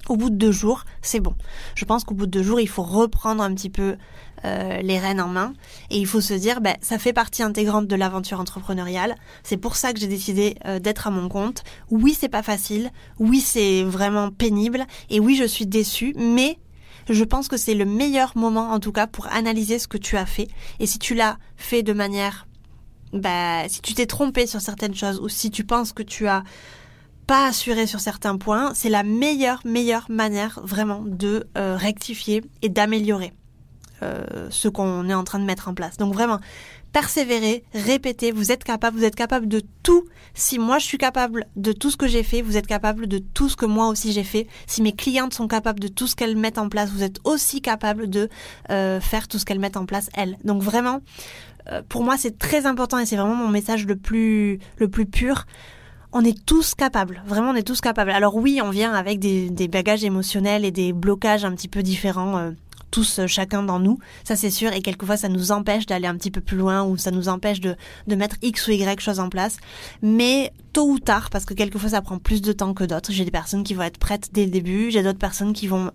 au 0.09 0.17
bout 0.17 0.29
de 0.29 0.35
deux 0.35 0.51
jours, 0.51 0.83
c'est 1.01 1.19
bon. 1.19 1.35
Je 1.75 1.85
pense 1.85 2.03
qu'au 2.03 2.15
bout 2.15 2.25
de 2.25 2.31
deux 2.31 2.43
jours, 2.43 2.59
il 2.59 2.67
faut 2.67 2.83
reprendre 2.83 3.43
un 3.43 3.53
petit 3.53 3.69
peu 3.69 3.95
euh, 4.43 4.81
les 4.81 4.97
rênes 4.97 5.21
en 5.21 5.27
main 5.27 5.53
et 5.89 5.97
il 5.99 6.07
faut 6.07 6.21
se 6.21 6.33
dire, 6.33 6.61
ben, 6.61 6.75
ça 6.81 6.97
fait 6.97 7.13
partie 7.13 7.43
intégrante 7.43 7.87
de 7.87 7.95
l'aventure 7.95 8.39
entrepreneuriale. 8.39 9.15
C'est 9.43 9.57
pour 9.57 9.75
ça 9.75 9.93
que 9.93 9.99
j'ai 9.99 10.07
décidé 10.07 10.55
euh, 10.65 10.79
d'être 10.79 11.07
à 11.07 11.11
mon 11.11 11.29
compte. 11.29 11.63
Oui, 11.89 12.17
c'est 12.19 12.29
pas 12.29 12.43
facile. 12.43 12.89
Oui, 13.19 13.39
c'est 13.39 13.83
vraiment 13.83 14.31
pénible. 14.31 14.85
Et 15.09 15.19
oui, 15.19 15.35
je 15.35 15.45
suis 15.45 15.67
déçue, 15.67 16.13
mais 16.17 16.57
je 17.09 17.23
pense 17.23 17.47
que 17.47 17.57
c'est 17.57 17.75
le 17.75 17.85
meilleur 17.85 18.33
moment 18.35 18.71
en 18.71 18.79
tout 18.79 18.91
cas 18.91 19.07
pour 19.07 19.27
analyser 19.27 19.79
ce 19.79 19.87
que 19.87 19.97
tu 19.97 20.17
as 20.17 20.25
fait. 20.25 20.47
Et 20.79 20.87
si 20.87 20.97
tu 20.99 21.13
l'as 21.13 21.37
fait 21.55 21.83
de 21.83 21.93
manière, 21.93 22.47
bah, 23.13 23.67
si 23.67 23.81
tu 23.81 23.93
t'es 23.93 24.05
trompé 24.05 24.47
sur 24.47 24.61
certaines 24.61 24.95
choses 24.95 25.19
ou 25.19 25.29
si 25.29 25.51
tu 25.51 25.63
penses 25.63 25.93
que 25.93 26.03
tu 26.03 26.27
as 26.27 26.43
pas 27.27 27.47
assuré 27.47 27.87
sur 27.87 27.99
certains 27.99 28.37
points, 28.37 28.73
c'est 28.73 28.89
la 28.89 29.03
meilleure, 29.03 29.61
meilleure 29.65 30.05
manière 30.09 30.59
vraiment 30.63 31.03
de 31.05 31.47
euh, 31.57 31.77
rectifier 31.77 32.43
et 32.61 32.69
d'améliorer 32.69 33.33
euh, 34.03 34.47
ce 34.49 34.67
qu'on 34.67 35.07
est 35.09 35.13
en 35.13 35.23
train 35.23 35.39
de 35.39 35.45
mettre 35.45 35.67
en 35.67 35.73
place. 35.73 35.97
Donc 35.97 36.13
vraiment, 36.13 36.39
persévérer, 36.91 37.63
répéter, 37.73 38.31
vous 38.31 38.51
êtes 38.51 38.63
capable, 38.63 38.97
vous 38.97 39.05
êtes 39.05 39.15
capable 39.15 39.47
de 39.47 39.61
tout. 39.83 40.05
Si 40.33 40.59
moi 40.59 40.79
je 40.79 40.85
suis 40.85 40.97
capable 40.97 41.45
de 41.55 41.71
tout 41.71 41.91
ce 41.91 41.97
que 41.97 42.07
j'ai 42.07 42.23
fait, 42.23 42.41
vous 42.41 42.57
êtes 42.57 42.67
capable 42.67 43.07
de 43.07 43.19
tout 43.19 43.47
ce 43.47 43.55
que 43.55 43.65
moi 43.65 43.87
aussi 43.87 44.11
j'ai 44.11 44.23
fait. 44.23 44.47
Si 44.65 44.81
mes 44.81 44.93
clientes 44.93 45.33
sont 45.33 45.47
capables 45.47 45.79
de 45.79 45.87
tout 45.87 46.07
ce 46.07 46.15
qu'elles 46.15 46.35
mettent 46.35 46.57
en 46.57 46.67
place, 46.67 46.89
vous 46.89 47.03
êtes 47.03 47.19
aussi 47.23 47.61
capable 47.61 48.09
de 48.09 48.27
euh, 48.71 48.99
faire 48.99 49.27
tout 49.27 49.39
ce 49.39 49.45
qu'elles 49.45 49.59
mettent 49.59 49.77
en 49.77 49.85
place 49.85 50.09
elles. 50.15 50.37
Donc 50.43 50.63
vraiment, 50.63 51.01
pour 51.87 52.03
moi 52.03 52.17
c'est 52.17 52.39
très 52.39 52.65
important 52.65 52.97
et 52.97 53.05
c'est 53.05 53.15
vraiment 53.15 53.35
mon 53.35 53.49
message 53.49 53.85
le 53.85 53.95
plus 53.95 54.59
le 54.77 54.89
plus 54.89 55.05
pur. 55.05 55.45
On 56.13 56.25
est 56.25 56.45
tous 56.45 56.75
capables, 56.75 57.23
vraiment 57.25 57.51
on 57.51 57.55
est 57.55 57.63
tous 57.63 57.79
capables. 57.79 58.11
Alors 58.11 58.35
oui, 58.35 58.59
on 58.61 58.69
vient 58.69 58.93
avec 58.93 59.19
des, 59.19 59.67
bagages 59.69 60.03
émotionnels 60.03 60.65
et 60.65 60.71
des 60.71 60.91
blocages 60.91 61.45
un 61.45 61.53
petit 61.55 61.69
peu 61.69 61.83
différents. 61.83 62.37
Euh, 62.37 62.51
tous 62.91 63.19
euh, 63.19 63.27
chacun 63.27 63.63
dans 63.63 63.79
nous, 63.79 63.97
ça 64.25 64.35
c'est 64.35 64.49
sûr, 64.49 64.73
et 64.73 64.81
quelquefois 64.81 65.15
ça 65.15 65.29
nous 65.29 65.53
empêche 65.53 65.85
d'aller 65.85 66.07
un 66.07 66.15
petit 66.15 66.29
peu 66.29 66.41
plus 66.41 66.57
loin 66.57 66.83
ou 66.83 66.97
ça 66.97 67.09
nous 67.09 67.29
empêche 67.29 67.61
de, 67.61 67.77
de 68.07 68.15
mettre 68.15 68.35
X 68.41 68.67
ou 68.67 68.71
Y 68.71 68.99
choses 68.99 69.21
en 69.21 69.29
place. 69.29 69.57
Mais 70.01 70.51
tôt 70.73 70.89
ou 70.89 70.99
tard, 70.99 71.29
parce 71.29 71.45
que 71.45 71.53
quelquefois 71.53 71.91
ça 71.91 72.01
prend 72.01 72.19
plus 72.19 72.41
de 72.41 72.51
temps 72.51 72.73
que 72.73 72.83
d'autres, 72.83 73.13
j'ai 73.13 73.23
des 73.23 73.31
personnes 73.31 73.63
qui 73.63 73.73
vont 73.73 73.83
être 73.83 73.97
prêtes 73.97 74.29
dès 74.33 74.43
le 74.43 74.51
début, 74.51 74.91
j'ai 74.91 75.03
d'autres 75.03 75.17
personnes 75.17 75.53
qui 75.53 75.67
vont 75.67 75.91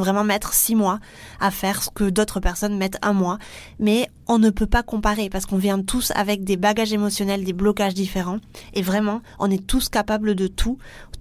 vraiment 0.00 0.24
mettre 0.24 0.52
six 0.52 0.74
mois 0.74 0.98
à 1.38 1.50
faire 1.50 1.82
ce 1.82 1.90
que 1.90 2.10
d'autres 2.10 2.40
personnes 2.40 2.76
mettent 2.76 2.98
un 3.02 3.12
mois. 3.12 3.38
Mais 3.78 4.08
on 4.26 4.38
ne 4.38 4.50
peut 4.50 4.66
pas 4.66 4.82
comparer 4.82 5.28
parce 5.28 5.46
qu'on 5.46 5.56
vient 5.56 5.80
tous 5.82 6.12
avec 6.14 6.44
des 6.44 6.56
bagages 6.56 6.92
émotionnels, 6.92 7.44
des 7.44 7.52
blocages 7.52 7.94
différents. 7.94 8.38
Et 8.74 8.82
vraiment, 8.82 9.22
on 9.38 9.50
est 9.50 9.66
tous 9.66 9.88
capables 9.88 10.34
de 10.34 10.46
tout, 10.46 10.78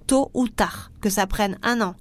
tôt 0.07 0.31
ou 0.33 0.47
tard. 0.47 0.91
Que 1.01 1.09
ça 1.09 1.27
prenne 1.27 1.57
un 1.63 1.81
an, 1.81 1.95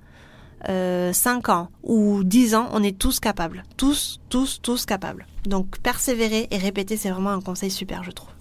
euh, 0.68 1.12
5 1.12 1.48
ans 1.50 1.68
ou 1.82 2.24
10 2.24 2.54
ans, 2.54 2.68
on 2.72 2.82
est 2.82 2.98
tous 2.98 3.20
capables. 3.20 3.64
Tous, 3.76 4.20
tous, 4.28 4.60
tous 4.62 4.86
capables. 4.86 5.26
Donc 5.46 5.78
persévérer 5.78 6.48
et 6.50 6.58
répéter, 6.58 6.96
c'est 6.96 7.10
vraiment 7.10 7.30
un 7.30 7.40
conseil 7.40 7.70
super, 7.70 8.02
je 8.02 8.10
trouve. 8.10 8.37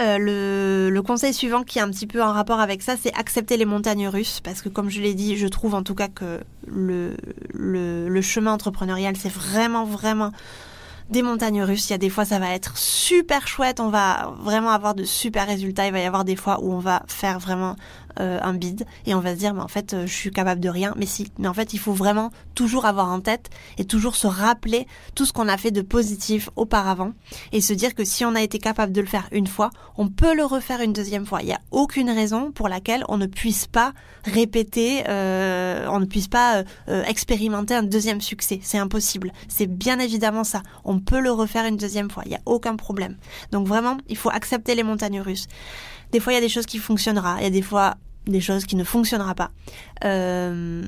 Euh, 0.00 0.90
le, 0.90 1.02
conseil 1.02 1.32
suivant 1.32 1.62
qui 1.62 1.78
est 1.78 1.82
un 1.82 1.90
petit 1.90 2.06
peu 2.06 2.22
en 2.22 2.32
rapport 2.32 2.60
avec 2.60 2.82
ça, 2.82 2.94
c'est 3.00 3.14
accepter 3.14 3.56
les 3.56 3.64
montagnes 3.64 4.08
russes, 4.08 4.40
parce 4.40 4.62
que 4.62 4.68
comme 4.68 4.90
je 4.90 5.00
l'ai 5.00 5.14
dit, 5.14 5.36
je 5.36 5.46
trouve 5.46 5.74
en 5.74 5.82
tout 5.82 5.94
cas 5.94 6.08
que 6.08 6.40
le, 6.66 7.16
le, 7.52 8.08
le 8.08 8.22
chemin 8.22 8.52
entrepreneurial, 8.52 9.16
c'est 9.16 9.32
vraiment, 9.32 9.84
vraiment 9.84 10.32
des 11.10 11.22
montagnes 11.22 11.62
russes. 11.62 11.88
Il 11.88 11.92
y 11.92 11.94
a 11.94 11.98
des 11.98 12.10
fois, 12.10 12.24
ça 12.24 12.38
va 12.38 12.54
être 12.54 12.76
super 12.76 13.46
chouette, 13.46 13.80
on 13.80 13.88
va 13.88 14.34
vraiment 14.40 14.70
avoir 14.70 14.94
de 14.94 15.04
super 15.04 15.46
résultats. 15.46 15.86
Il 15.86 15.92
va 15.92 16.00
y 16.00 16.04
avoir 16.04 16.24
des 16.24 16.36
fois 16.36 16.58
où 16.62 16.72
on 16.72 16.78
va 16.78 17.02
faire 17.06 17.38
vraiment 17.38 17.76
euh, 18.20 18.38
un 18.42 18.54
bide 18.54 18.84
et 19.06 19.14
on 19.14 19.20
va 19.20 19.34
se 19.34 19.38
dire 19.38 19.54
mais 19.54 19.60
en 19.60 19.68
fait 19.68 19.92
euh, 19.92 20.06
je 20.06 20.12
suis 20.12 20.30
capable 20.30 20.60
de 20.60 20.68
rien. 20.68 20.94
Mais 20.96 21.06
si 21.06 21.32
mais 21.38 21.48
en 21.48 21.54
fait 21.54 21.72
il 21.72 21.78
faut 21.78 21.92
vraiment 21.92 22.30
toujours 22.54 22.86
avoir 22.86 23.08
en 23.08 23.20
tête 23.20 23.50
et 23.78 23.84
toujours 23.84 24.16
se 24.16 24.26
rappeler 24.26 24.86
tout 25.14 25.24
ce 25.24 25.32
qu'on 25.32 25.48
a 25.48 25.56
fait 25.56 25.70
de 25.70 25.82
positif 25.82 26.50
auparavant 26.56 27.12
et 27.52 27.60
se 27.60 27.72
dire 27.72 27.94
que 27.94 28.04
si 28.04 28.24
on 28.24 28.34
a 28.34 28.42
été 28.42 28.58
capable 28.58 28.92
de 28.92 29.00
le 29.00 29.06
faire 29.06 29.28
une 29.32 29.46
fois 29.46 29.70
on 29.96 30.08
peut 30.08 30.34
le 30.34 30.44
refaire 30.44 30.80
une 30.80 30.92
deuxième 30.92 31.26
fois. 31.26 31.42
Il 31.42 31.46
n'y 31.46 31.52
a 31.52 31.60
aucune 31.70 32.10
raison 32.10 32.52
pour 32.52 32.68
laquelle 32.68 33.04
on 33.08 33.16
ne 33.16 33.26
puisse 33.26 33.66
pas 33.66 33.92
répéter 34.24 35.04
euh, 35.08 35.86
on 35.90 36.00
ne 36.00 36.06
puisse 36.06 36.28
pas 36.28 36.62
expérimenter 37.06 37.74
un 37.74 37.82
deuxième 37.82 38.20
succès. 38.20 38.60
C'est 38.62 38.78
impossible. 38.78 39.32
C'est 39.48 39.66
bien 39.66 39.98
évidemment 39.98 40.44
ça. 40.44 40.62
On 40.84 40.98
peut 40.98 41.20
le 41.20 41.30
refaire 41.30 41.66
une 41.66 41.76
deuxième 41.76 42.10
fois. 42.10 42.22
Il 42.26 42.30
n'y 42.30 42.36
a 42.36 42.42
aucun 42.46 42.76
problème. 42.76 43.16
Donc 43.50 43.66
vraiment 43.66 43.96
il 44.08 44.16
faut 44.16 44.30
accepter 44.30 44.74
les 44.74 44.82
montagnes 44.82 45.20
russes 45.20 45.46
des 46.12 46.20
fois, 46.20 46.32
il 46.32 46.36
y 46.36 46.38
a 46.38 46.42
des 46.42 46.48
choses 46.48 46.66
qui 46.66 46.78
fonctionneront. 46.78 47.36
Il 47.38 47.44
y 47.44 47.46
a 47.46 47.50
des 47.50 47.62
fois 47.62 47.96
des 48.26 48.40
choses 48.40 48.64
qui 48.64 48.76
ne 48.76 48.84
fonctionneront 48.84 49.34
pas. 49.34 49.50
Euh, 50.04 50.82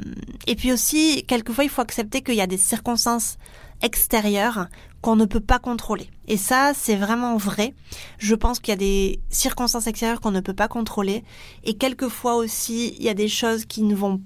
et 0.46 0.54
puis 0.56 0.72
aussi, 0.72 1.24
quelquefois, 1.26 1.64
il 1.64 1.70
faut 1.70 1.82
accepter 1.82 2.22
qu'il 2.22 2.34
y 2.34 2.40
a 2.40 2.46
des 2.46 2.56
circonstances 2.56 3.36
extérieures 3.82 4.68
qu'on 5.02 5.16
ne 5.16 5.26
peut 5.26 5.40
pas 5.40 5.58
contrôler. 5.58 6.08
Et 6.26 6.36
ça, 6.36 6.72
c'est 6.74 6.96
vraiment 6.96 7.36
vrai. 7.36 7.74
Je 8.18 8.34
pense 8.34 8.58
qu'il 8.58 8.72
y 8.72 8.72
a 8.72 8.76
des 8.76 9.20
circonstances 9.28 9.86
extérieures 9.86 10.20
qu'on 10.20 10.30
ne 10.30 10.40
peut 10.40 10.54
pas 10.54 10.68
contrôler. 10.68 11.24
Et 11.64 11.74
quelquefois 11.74 12.36
aussi, 12.36 12.96
il 12.98 13.04
y 13.04 13.08
a 13.08 13.14
des 13.14 13.28
choses 13.28 13.66
qui, 13.66 13.82
ne 13.82 13.94
vont, 13.94 14.20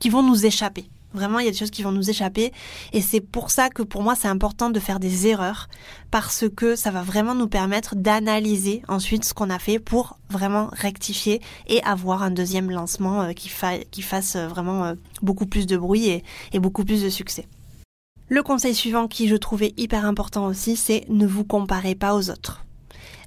qui 0.00 0.10
vont 0.10 0.22
nous 0.22 0.44
échapper. 0.44 0.90
Vraiment, 1.16 1.38
il 1.38 1.46
y 1.46 1.48
a 1.48 1.50
des 1.50 1.56
choses 1.56 1.70
qui 1.70 1.82
vont 1.82 1.92
nous 1.92 2.10
échapper. 2.10 2.52
Et 2.92 3.00
c'est 3.00 3.20
pour 3.20 3.50
ça 3.50 3.70
que 3.70 3.82
pour 3.82 4.02
moi, 4.02 4.14
c'est 4.14 4.28
important 4.28 4.70
de 4.70 4.78
faire 4.78 5.00
des 5.00 5.26
erreurs. 5.26 5.68
Parce 6.10 6.44
que 6.54 6.76
ça 6.76 6.90
va 6.90 7.02
vraiment 7.02 7.34
nous 7.34 7.48
permettre 7.48 7.96
d'analyser 7.96 8.82
ensuite 8.86 9.24
ce 9.24 9.32
qu'on 9.32 9.50
a 9.50 9.58
fait 9.58 9.78
pour 9.78 10.18
vraiment 10.28 10.68
rectifier 10.72 11.40
et 11.66 11.82
avoir 11.84 12.22
un 12.22 12.30
deuxième 12.30 12.70
lancement 12.70 13.22
euh, 13.22 13.32
qui, 13.32 13.48
fasse 13.48 14.36
euh, 14.36 14.46
vraiment 14.46 14.84
euh, 14.84 14.94
beaucoup 15.22 15.46
plus 15.46 15.66
de 15.66 15.76
bruit 15.76 16.22
et 16.52 16.58
beaucoup 16.58 16.84
plus 16.84 17.02
de 17.02 17.08
succès. 17.08 17.46
Le 18.28 18.42
conseil 18.42 18.74
suivant 18.74 19.08
qui 19.08 19.28
je 19.28 19.36
trouvais 19.36 19.72
hyper 19.76 20.04
important 20.04 20.46
aussi, 20.46 20.76
c'est 20.76 21.04
ne 21.08 21.26
vous 21.26 21.44
comparez 21.44 21.94
pas 21.94 22.14
aux 22.14 22.28
autres. 22.30 22.65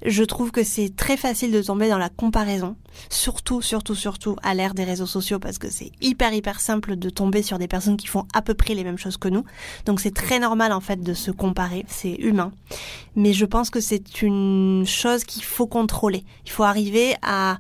Je 0.06 0.24
trouve 0.24 0.52
que 0.52 0.64
c'est 0.64 0.96
très 0.96 1.18
facile 1.18 1.52
de 1.52 1.62
tomber 1.62 1.90
dans 1.90 1.98
la 1.98 2.10
comparaison, 2.10 2.76
surtout, 3.10 3.62
surtout, 3.62 3.96
surtout 3.96 4.36
à 4.44 4.54
l'ère 4.54 4.74
des 4.74 4.86
réseaux 4.86 5.06
sociaux 5.06 5.40
parce 5.40 5.58
que 5.58 5.70
c'est 5.70 5.92
hyper, 6.02 6.34
hyper 6.34 6.60
simple 6.60 6.96
de 6.96 7.10
tomber 7.10 7.42
sur 7.42 7.60
des 7.60 7.68
personnes 7.68 7.98
qui 7.98 8.08
font 8.08 8.26
à 8.34 8.42
peu 8.42 8.54
près 8.54 8.76
les 8.76 8.84
mêmes 8.84 8.98
choses 8.98 9.18
que 9.18 9.28
nous. 9.28 9.44
Donc 9.86 10.00
c'est 10.00 10.14
très 10.14 10.40
normal 10.40 10.72
en 10.72 10.80
fait 10.80 11.02
de 11.02 11.14
se 11.14 11.32
comparer, 11.32 11.86
c'est 11.88 12.14
humain. 12.14 12.52
Mais 13.16 13.34
je 13.34 13.46
pense 13.46 13.70
que 13.70 13.82
c'est 13.82 14.22
une 14.22 14.86
chose 14.88 15.24
qu'il 15.26 15.44
faut 15.44 15.68
contrôler. 15.68 16.24
Il 16.46 16.52
faut 16.52 16.64
arriver 16.64 17.16
à 17.22 17.58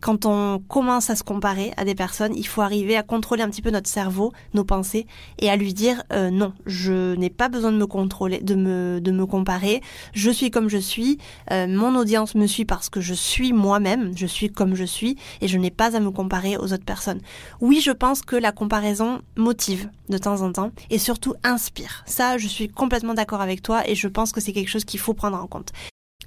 quand 0.00 0.26
on 0.26 0.58
commence 0.58 1.10
à 1.10 1.16
se 1.16 1.22
comparer 1.22 1.72
à 1.76 1.84
des 1.84 1.94
personnes, 1.94 2.34
il 2.34 2.46
faut 2.46 2.62
arriver 2.62 2.96
à 2.96 3.02
contrôler 3.02 3.42
un 3.42 3.50
petit 3.50 3.62
peu 3.62 3.70
notre 3.70 3.88
cerveau, 3.88 4.32
nos 4.54 4.64
pensées, 4.64 5.06
et 5.38 5.50
à 5.50 5.56
lui 5.56 5.74
dire 5.74 6.02
euh, 6.12 6.30
non, 6.30 6.52
je 6.66 7.14
n'ai 7.16 7.30
pas 7.30 7.48
besoin 7.48 7.72
de 7.72 7.76
me 7.76 7.86
contrôler, 7.86 8.38
de 8.38 8.54
me 8.54 9.00
de 9.00 9.12
me 9.12 9.26
comparer. 9.26 9.82
Je 10.12 10.30
suis 10.30 10.50
comme 10.50 10.68
je 10.68 10.78
suis. 10.78 11.18
Euh, 11.50 11.66
mon 11.66 11.94
audience 11.96 12.34
me 12.34 12.46
suit 12.46 12.64
parce 12.64 12.88
que 12.88 13.00
je 13.00 13.14
suis 13.14 13.52
moi-même. 13.52 14.12
Je 14.16 14.26
suis 14.26 14.50
comme 14.50 14.74
je 14.74 14.84
suis, 14.84 15.16
et 15.40 15.48
je 15.48 15.58
n'ai 15.58 15.70
pas 15.70 15.96
à 15.96 16.00
me 16.00 16.10
comparer 16.10 16.56
aux 16.56 16.72
autres 16.72 16.84
personnes. 16.84 17.20
Oui, 17.60 17.80
je 17.80 17.90
pense 17.90 18.22
que 18.22 18.36
la 18.36 18.52
comparaison 18.52 19.20
motive 19.36 19.88
de 20.08 20.18
temps 20.18 20.42
en 20.42 20.52
temps 20.52 20.72
et 20.90 20.98
surtout 20.98 21.34
inspire. 21.44 22.02
Ça, 22.06 22.38
je 22.38 22.48
suis 22.48 22.68
complètement 22.68 23.14
d'accord 23.14 23.40
avec 23.40 23.62
toi, 23.62 23.88
et 23.88 23.94
je 23.94 24.08
pense 24.08 24.32
que 24.32 24.40
c'est 24.40 24.52
quelque 24.52 24.68
chose 24.68 24.84
qu'il 24.84 25.00
faut 25.00 25.14
prendre 25.14 25.36
en 25.36 25.46
compte. 25.46 25.72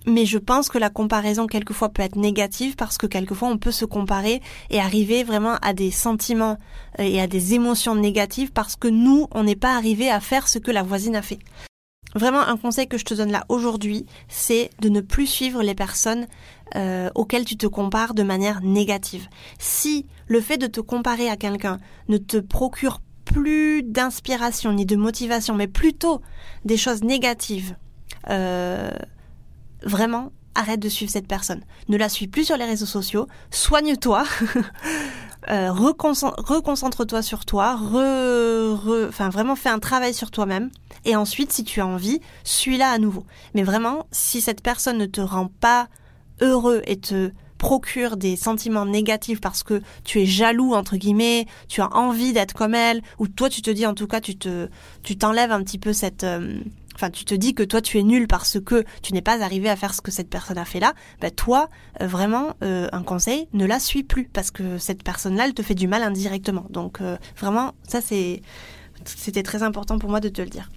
Mais 0.06 0.26
je 0.26 0.38
pense 0.38 0.70
que 0.70 0.78
la 0.78 0.90
comparaison 0.90 1.48
quelquefois 1.48 1.90
peut 1.90 2.02
être 2.02 2.18
négative 2.18 2.76
parce 2.76 2.98
que 2.98 3.08
quelquefois 3.08 3.48
on 3.48 3.58
peut 3.58 3.72
se 3.72 3.86
comparer 3.86 4.42
et 4.70 4.80
arriver 4.80 5.24
vraiment 5.24 5.56
à 5.62 5.74
des 5.74 5.92
sentiments 5.92 6.58
euh, 7.00 7.04
et 7.04 7.22
à 7.22 7.28
des 7.28 7.54
émotions 7.54 7.96
négatives 7.96 8.52
parce 8.52 8.76
que 8.76 8.88
nous, 8.88 9.28
on 9.32 9.44
n'est 9.44 9.56
pas 9.56 9.76
arrivé 9.76 10.10
à 10.10 10.20
faire 10.20 10.48
ce 10.48 10.60
que 10.60 10.72
la 10.72 10.84
voisine 10.84 11.16
a 11.16 11.22
fait. 11.22 11.40
Vraiment, 12.16 12.42
un 12.42 12.58
conseil 12.58 12.88
que 12.88 12.98
je 12.98 13.06
te 13.06 13.14
donne 13.14 13.32
là 13.32 13.44
aujourd'hui, 13.50 14.06
c'est 14.28 14.70
de 14.82 14.90
ne 14.90 15.02
plus 15.02 15.26
suivre 15.26 15.64
les 15.64 15.74
personnes 15.74 16.28
euh, 16.76 17.10
auxquelles 17.16 17.46
tu 17.46 17.58
te 17.58 17.66
compares 17.66 18.14
de 18.14 18.24
manière 18.24 18.62
négative. 18.62 19.28
Si 19.58 20.06
le 20.28 20.40
fait 20.42 20.58
de 20.58 20.68
te 20.68 20.80
comparer 20.80 21.30
à 21.30 21.38
quelqu'un 21.38 21.80
ne 22.10 22.18
te 22.18 22.38
procure 22.38 23.00
plus 23.26 23.82
d'inspiration 23.84 24.74
ni 24.74 24.86
de 24.86 24.96
motivation, 24.96 25.56
mais 25.56 25.68
plutôt 25.68 26.22
des 26.66 26.78
choses 26.78 27.04
négatives, 27.04 27.76
euh, 28.30 28.92
vraiment, 29.86 30.32
arrête 30.56 30.80
de 30.80 30.90
suivre 30.90 31.12
cette 31.12 31.28
personne. 31.28 31.62
Ne 31.90 31.98
la 31.98 32.10
suis 32.10 32.28
plus 32.28 32.46
sur 32.46 32.58
les 32.58 32.66
réseaux 32.66 32.86
sociaux, 32.86 33.28
soigne-toi, 33.52 34.24
euh, 35.50 35.72
reconcentre-toi 35.72 37.22
sur 37.22 37.46
toi, 37.46 37.78
enfin 37.80 39.30
vraiment 39.30 39.56
fais 39.56 39.70
un 39.70 39.80
travail 39.80 40.14
sur 40.14 40.32
toi-même. 40.32 40.70
Et 41.06 41.16
ensuite, 41.16 41.52
si 41.52 41.64
tu 41.64 41.82
as 41.82 41.88
envie, 41.88 42.22
suis-la 42.44 42.90
à 42.90 42.98
nouveau. 42.98 43.26
Mais 43.56 43.64
vraiment, 43.64 44.08
si 44.12 44.42
cette 44.42 44.62
personne 44.62 44.98
ne 44.98 45.06
te 45.06 45.22
rend 45.22 45.50
pas 45.60 45.88
heureux 46.42 46.82
et 46.86 46.98
te 46.98 47.32
procure 47.58 48.18
des 48.18 48.36
sentiments 48.36 48.86
négatifs 48.86 49.40
parce 49.40 49.64
que 49.64 49.82
tu 50.04 50.22
es 50.22 50.26
jaloux 50.26 50.74
entre 50.74 50.98
guillemets, 50.98 51.46
tu 51.70 51.80
as 51.80 51.96
envie 51.96 52.34
d'être 52.34 52.54
comme 52.54 52.76
elle, 52.76 53.02
ou 53.20 53.30
toi 53.30 53.50
tu 53.50 53.62
te 53.62 53.72
dis 53.72 53.86
en 53.86 53.94
tout 53.94 54.06
cas 54.06 54.20
tu 54.20 54.36
te 54.36 54.68
tu 55.02 55.18
t'enlèves 55.18 55.54
un 55.54 55.64
petit 55.64 55.78
peu 55.78 55.94
cette 55.94 56.26
euh, 56.26 56.60
enfin 56.96 57.10
tu 57.10 57.26
te 57.26 57.34
dis 57.34 57.54
que 57.54 57.64
toi 57.64 57.82
tu 57.82 58.00
es 58.00 58.04
nul 58.04 58.28
parce 58.28 58.60
que 58.60 58.84
tu 59.02 59.14
n'es 59.14 59.22
pas 59.22 59.44
arrivé 59.44 59.70
à 59.70 59.76
faire 59.76 59.94
ce 59.94 60.02
que 60.02 60.12
cette 60.12 60.30
personne 60.30 60.58
a 60.58 60.66
fait 60.66 60.80
là, 60.80 60.94
bah 61.22 61.32
toi 61.32 61.70
euh, 62.02 62.08
vraiment 62.08 62.54
euh, 62.64 62.88
un 62.92 63.04
conseil, 63.04 63.48
ne 63.54 63.66
la 63.66 63.80
suis 63.80 64.04
plus 64.04 64.26
parce 64.26 64.52
que 64.52 64.78
cette 64.78 65.04
personne-là 65.04 65.46
elle 65.46 65.54
te 65.54 65.62
fait 65.62 65.76
du 65.76 65.88
mal 65.88 66.04
indirectement. 66.04 66.66
Donc 66.70 67.02
euh, 67.02 67.18
vraiment 67.38 67.74
ça 67.88 68.02
c'est 68.02 68.42
c'était 69.06 69.44
très 69.44 69.64
important 69.64 70.00
pour 70.00 70.10
moi 70.10 70.20
de 70.20 70.30
te 70.30 70.42
le 70.42 70.50
dire. 70.50 70.70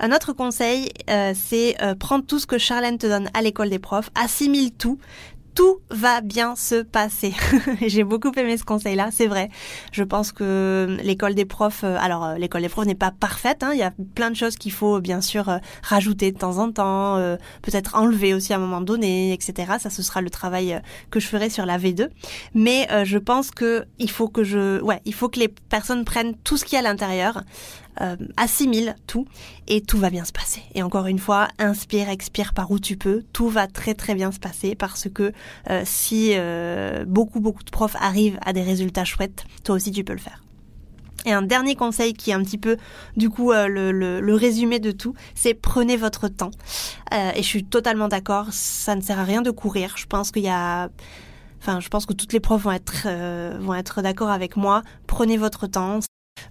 Un 0.00 0.10
autre 0.10 0.32
conseil, 0.32 0.90
c'est 1.34 1.76
prendre 2.00 2.26
tout 2.26 2.40
ce 2.40 2.46
que 2.46 2.58
Charlène 2.58 2.98
te 2.98 3.06
donne 3.06 3.30
à 3.32 3.42
l'école 3.42 3.70
des 3.70 3.78
profs, 3.78 4.10
assimile 4.16 4.72
tout, 4.72 4.98
tout 5.54 5.78
va 5.90 6.20
bien 6.20 6.56
se 6.56 6.82
passer. 6.82 7.32
J'ai 7.86 8.04
beaucoup 8.04 8.32
aimé 8.36 8.56
ce 8.56 8.64
conseil-là, 8.64 9.10
c'est 9.12 9.26
vrai. 9.26 9.50
Je 9.92 10.02
pense 10.02 10.32
que 10.32 10.98
l'école 11.02 11.34
des 11.34 11.44
profs, 11.44 11.84
euh, 11.84 11.96
alors 12.00 12.24
euh, 12.24 12.34
l'école 12.36 12.62
des 12.62 12.68
profs 12.68 12.86
n'est 12.86 12.94
pas 12.94 13.12
parfaite, 13.12 13.62
hein. 13.62 13.70
il 13.72 13.78
y 13.78 13.82
a 13.82 13.92
plein 14.14 14.30
de 14.30 14.36
choses 14.36 14.56
qu'il 14.56 14.72
faut 14.72 15.00
bien 15.00 15.20
sûr 15.20 15.48
euh, 15.48 15.58
rajouter 15.82 16.32
de 16.32 16.38
temps 16.38 16.58
en 16.58 16.72
temps, 16.72 17.14
peut-être 17.62 17.94
enlever 17.94 18.34
aussi 18.34 18.52
à 18.52 18.56
un 18.56 18.58
moment 18.58 18.80
donné, 18.80 19.32
etc. 19.32 19.74
Ça, 19.78 19.90
ce 19.90 20.02
sera 20.02 20.20
le 20.20 20.30
travail 20.30 20.80
que 21.10 21.20
je 21.20 21.26
ferai 21.26 21.50
sur 21.50 21.66
la 21.66 21.78
V2. 21.78 22.08
Mais 22.54 22.88
je 23.04 23.18
pense 23.18 23.50
que 23.50 23.84
il 23.98 24.10
faut 24.10 24.28
que 24.28 24.44
je, 24.44 24.80
ouais, 24.80 25.00
il 25.04 25.14
faut 25.14 25.28
que 25.28 25.38
les 25.38 25.48
personnes 25.48 26.04
prennent 26.04 26.34
tout 26.44 26.56
ce 26.56 26.64
qu'il 26.64 26.74
y 26.74 26.76
a 26.76 26.80
à 26.80 26.82
l'intérieur, 26.82 27.42
euh, 28.00 28.16
assimile 28.36 28.96
tout 29.06 29.26
et 29.68 29.80
tout 29.80 29.98
va 29.98 30.10
bien 30.10 30.24
se 30.24 30.32
passer. 30.32 30.62
Et 30.74 30.82
encore 30.82 31.06
une 31.06 31.20
fois, 31.20 31.48
inspire, 31.58 32.08
expire 32.08 32.52
par 32.52 32.70
où 32.72 32.78
tu 32.80 32.96
peux, 32.96 33.22
tout 33.32 33.48
va 33.48 33.68
très 33.68 33.94
très 33.94 34.14
bien 34.14 34.32
se 34.32 34.40
passer 34.40 34.74
parce 34.74 35.08
que 35.08 35.32
euh, 35.70 35.82
si 35.84 36.32
euh, 36.34 37.04
beaucoup 37.06 37.38
beaucoup 37.38 37.62
de 37.62 37.70
profs 37.70 37.96
arrivent 38.00 38.38
à 38.44 38.52
des 38.52 38.62
résultats 38.62 39.04
chouettes, 39.04 39.44
toi 39.62 39.76
aussi 39.76 39.92
tu 39.92 40.02
peux 40.02 40.12
le 40.12 40.18
faire. 40.18 40.42
Et 41.24 41.32
un 41.32 41.42
dernier 41.42 41.76
conseil 41.76 42.14
qui 42.14 42.32
est 42.32 42.34
un 42.34 42.42
petit 42.42 42.58
peu, 42.58 42.76
du 43.16 43.30
coup, 43.30 43.52
le, 43.52 43.92
le, 43.92 44.34
résumé 44.34 44.78
de 44.78 44.90
tout, 44.90 45.14
c'est 45.34 45.54
prenez 45.54 45.96
votre 45.96 46.28
temps. 46.28 46.50
et 47.12 47.42
je 47.42 47.46
suis 47.46 47.64
totalement 47.64 48.08
d'accord, 48.08 48.48
ça 48.50 48.94
ne 48.94 49.00
sert 49.00 49.18
à 49.18 49.24
rien 49.24 49.40
de 49.40 49.50
courir. 49.50 49.94
Je 49.96 50.04
pense 50.04 50.30
qu'il 50.30 50.42
y 50.42 50.50
a, 50.50 50.90
enfin, 51.62 51.80
je 51.80 51.88
pense 51.88 52.04
que 52.04 52.12
toutes 52.12 52.34
les 52.34 52.40
profs 52.40 52.64
vont 52.64 52.72
être, 52.72 53.08
vont 53.58 53.74
être 53.74 54.02
d'accord 54.02 54.28
avec 54.28 54.58
moi. 54.58 54.82
Prenez 55.06 55.38
votre 55.38 55.66
temps. 55.66 56.00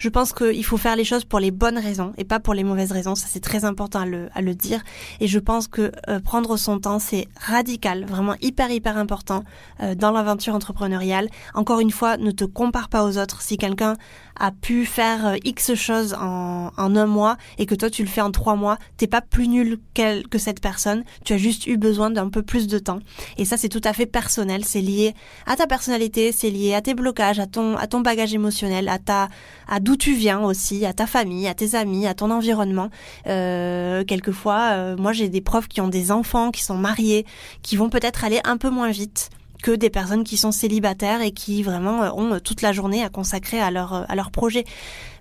Je 0.03 0.09
pense 0.09 0.33
qu'il 0.33 0.65
faut 0.65 0.75
faire 0.75 0.97
les 0.97 1.05
choses 1.05 1.23
pour 1.23 1.39
les 1.39 1.49
bonnes 1.49 1.77
raisons 1.77 2.11
et 2.17 2.25
pas 2.25 2.41
pour 2.41 2.53
les 2.53 2.65
mauvaises 2.65 2.91
raisons. 2.91 3.15
Ça, 3.15 3.27
c'est 3.29 3.39
très 3.39 3.63
important 3.63 4.01
à 4.01 4.05
le, 4.05 4.27
à 4.33 4.41
le 4.41 4.53
dire. 4.53 4.83
Et 5.21 5.27
je 5.27 5.39
pense 5.39 5.69
que 5.69 5.93
euh, 6.09 6.19
prendre 6.19 6.57
son 6.57 6.77
temps, 6.77 6.99
c'est 6.99 7.29
radical, 7.39 8.03
vraiment 8.03 8.35
hyper, 8.41 8.69
hyper 8.69 8.97
important 8.97 9.45
euh, 9.79 9.95
dans 9.95 10.11
l'aventure 10.11 10.55
entrepreneuriale. 10.55 11.29
Encore 11.53 11.79
une 11.79 11.91
fois, 11.91 12.17
ne 12.17 12.31
te 12.31 12.43
compare 12.43 12.89
pas 12.89 13.05
aux 13.05 13.17
autres. 13.17 13.41
Si 13.41 13.57
quelqu'un 13.57 13.95
a 14.39 14.51
pu 14.51 14.85
faire 14.85 15.27
euh, 15.27 15.35
X 15.43 15.73
choses 15.75 16.13
en, 16.13 16.71
un 16.77 17.05
mois 17.05 17.37
et 17.57 17.65
que 17.65 17.75
toi 17.75 17.89
tu 17.89 18.03
le 18.03 18.09
fais 18.09 18.21
en 18.21 18.31
trois 18.31 18.55
mois, 18.55 18.77
t'es 18.97 19.07
pas 19.07 19.21
plus 19.21 19.47
nul 19.47 19.79
que 19.93 20.37
cette 20.37 20.61
personne. 20.61 21.03
Tu 21.23 21.33
as 21.33 21.37
juste 21.37 21.67
eu 21.67 21.77
besoin 21.77 22.09
d'un 22.09 22.29
peu 22.29 22.41
plus 22.41 22.67
de 22.67 22.79
temps. 22.79 22.99
Et 23.37 23.45
ça, 23.45 23.57
c'est 23.57 23.69
tout 23.69 23.81
à 23.83 23.93
fait 23.93 24.05
personnel. 24.05 24.65
C'est 24.65 24.81
lié 24.81 25.13
à 25.45 25.55
ta 25.55 25.67
personnalité, 25.67 26.31
c'est 26.31 26.49
lié 26.49 26.73
à 26.73 26.81
tes 26.81 26.93
blocages, 26.93 27.39
à 27.39 27.47
ton, 27.47 27.77
à 27.77 27.87
ton 27.87 28.01
bagage 28.01 28.33
émotionnel, 28.33 28.89
à 28.89 28.99
ta, 28.99 29.29
à 29.67 29.79
d'où 29.79 29.95
tu 29.95 30.13
viens 30.13 30.41
aussi, 30.41 30.85
à 30.85 30.93
ta 30.93 31.07
famille, 31.07 31.47
à 31.47 31.53
tes 31.53 31.75
amis, 31.75 32.07
à 32.07 32.13
ton 32.13 32.31
environnement. 32.31 32.89
Euh, 33.27 34.03
quelquefois, 34.03 34.71
euh, 34.73 34.95
moi 34.97 35.13
j'ai 35.13 35.29
des 35.29 35.41
profs 35.41 35.67
qui 35.67 35.81
ont 35.81 35.87
des 35.87 36.11
enfants, 36.11 36.51
qui 36.51 36.63
sont 36.63 36.77
mariés, 36.77 37.25
qui 37.61 37.75
vont 37.75 37.89
peut-être 37.89 38.23
aller 38.23 38.39
un 38.43 38.57
peu 38.57 38.69
moins 38.69 38.91
vite 38.91 39.29
que 39.63 39.71
des 39.71 39.89
personnes 39.89 40.23
qui 40.23 40.37
sont 40.37 40.51
célibataires 40.51 41.21
et 41.21 41.31
qui 41.31 41.63
vraiment 41.63 42.03
euh, 42.03 42.11
ont 42.11 42.39
toute 42.39 42.61
la 42.61 42.71
journée 42.71 43.03
à 43.03 43.09
consacrer 43.09 43.59
à 43.59 43.71
leur 43.71 44.05
à 44.09 44.15
leur 44.15 44.29
projet. 44.29 44.65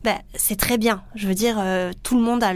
Ben, 0.04 0.18
c'est 0.34 0.56
très 0.56 0.76
bien. 0.76 1.02
Je 1.14 1.26
veux 1.26 1.34
dire, 1.34 1.62
tout 2.02 2.16
le 2.16 2.22
monde 2.22 2.42
a, 2.42 2.50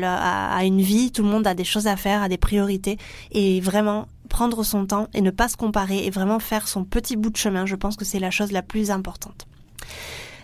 a, 0.55 0.65
une 0.65 0.83
vie, 0.83 1.13
tout 1.13 1.23
le 1.23 1.29
monde 1.29 1.47
a 1.47 1.55
des 1.55 1.65
choses 1.65 1.87
à 1.87 1.97
faire, 1.97 2.23
a 2.23 2.29
des 2.29 2.39
priorités, 2.39 2.99
et 3.31 3.61
vraiment 3.61 4.09
prendre 4.29 4.65
son 4.65 4.85
temps 4.85 5.07
et 5.15 5.21
ne 5.21 5.31
pas 5.31 5.49
se 5.49 5.57
comparer 5.57 6.05
et 6.05 6.11
vraiment 6.11 6.41
faire 6.41 6.67
son 6.67 6.85
petit 6.85 7.17
bout 7.17 7.31
de 7.31 7.37
chemin. 7.37 7.65
Je 7.65 7.77
pense 7.77 7.97
que 7.97 8.05
c'est 8.05 8.19
la 8.19 8.33
chose 8.33 8.51
la 8.51 8.63
plus 8.63 8.91
importante. 8.91 9.47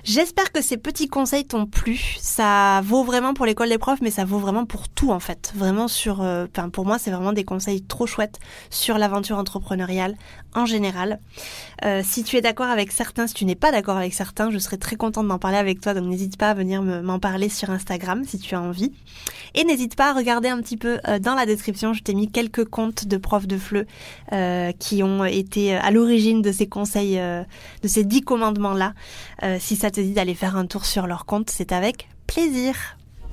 J'espère 0.04 0.50
que 0.50 0.60
ces 0.60 0.78
petits 0.78 1.06
conseils 1.06 1.46
t'ont 1.46 1.64
plu. 1.64 2.16
Ça 2.18 2.80
vaut 2.82 3.04
vraiment 3.04 3.34
pour 3.34 3.46
l'école 3.46 3.68
des 3.68 3.78
profs, 3.78 4.00
mais 4.00 4.10
ça 4.10 4.24
vaut 4.24 4.40
vraiment 4.40 4.64
pour 4.64 4.88
tout 4.88 5.12
en 5.12 5.20
fait. 5.20 5.52
Vraiment 5.54 5.86
sur, 5.86 6.22
euh, 6.22 6.46
pour 6.72 6.84
moi, 6.84 6.98
c'est 6.98 7.12
vraiment 7.12 7.32
des 7.32 7.44
conseils 7.44 7.82
trop 7.82 8.06
chouettes 8.06 8.40
sur 8.68 8.98
l'aventure 8.98 9.38
entrepreneuriale 9.38 10.16
en 10.54 10.66
général. 10.66 11.18
Euh, 11.84 12.02
si 12.04 12.24
tu 12.24 12.36
es 12.36 12.40
d'accord 12.40 12.66
avec 12.66 12.92
certains, 12.92 13.26
si 13.26 13.34
tu 13.34 13.44
n'es 13.44 13.54
pas 13.54 13.72
d'accord 13.72 13.96
avec 13.96 14.14
certains, 14.14 14.50
je 14.50 14.58
serais 14.58 14.76
très 14.76 14.96
contente 14.96 15.26
d'en 15.28 15.38
parler 15.38 15.56
avec 15.56 15.80
toi. 15.80 15.94
Donc 15.94 16.04
n'hésite 16.04 16.36
pas 16.36 16.50
à 16.50 16.54
venir 16.54 16.82
m'en 16.82 17.18
parler 17.18 17.48
sur 17.48 17.70
Instagram 17.70 18.24
si 18.26 18.38
tu 18.38 18.54
as 18.54 18.60
envie. 18.60 18.92
Et 19.54 19.64
n'hésite 19.64 19.96
pas 19.96 20.10
à 20.10 20.12
regarder 20.12 20.48
un 20.48 20.60
petit 20.60 20.76
peu 20.76 20.98
euh, 21.08 21.18
dans 21.18 21.34
la 21.34 21.46
description. 21.46 21.92
Je 21.92 22.02
t'ai 22.02 22.14
mis 22.14 22.30
quelques 22.30 22.64
comptes 22.64 23.06
de 23.06 23.16
profs 23.16 23.46
de 23.46 23.58
FLE 23.58 23.86
qui 24.78 25.02
ont 25.02 25.24
été 25.24 25.74
à 25.74 25.90
l'origine 25.90 26.42
de 26.42 26.52
ces 26.52 26.66
conseils, 26.66 27.16
de 27.16 27.88
ces 27.88 28.04
dix 28.04 28.22
commandements 28.22 28.72
là. 28.72 28.94
si 29.58 29.76
ça 29.76 29.90
te 29.90 30.00
dit 30.00 30.12
d'aller 30.12 30.34
faire 30.34 30.56
un 30.56 30.66
tour 30.66 30.86
sur 30.86 31.06
leur 31.06 31.26
compte, 31.26 31.50
c'est 31.50 31.72
avec 31.72 32.08
plaisir. 32.26 32.96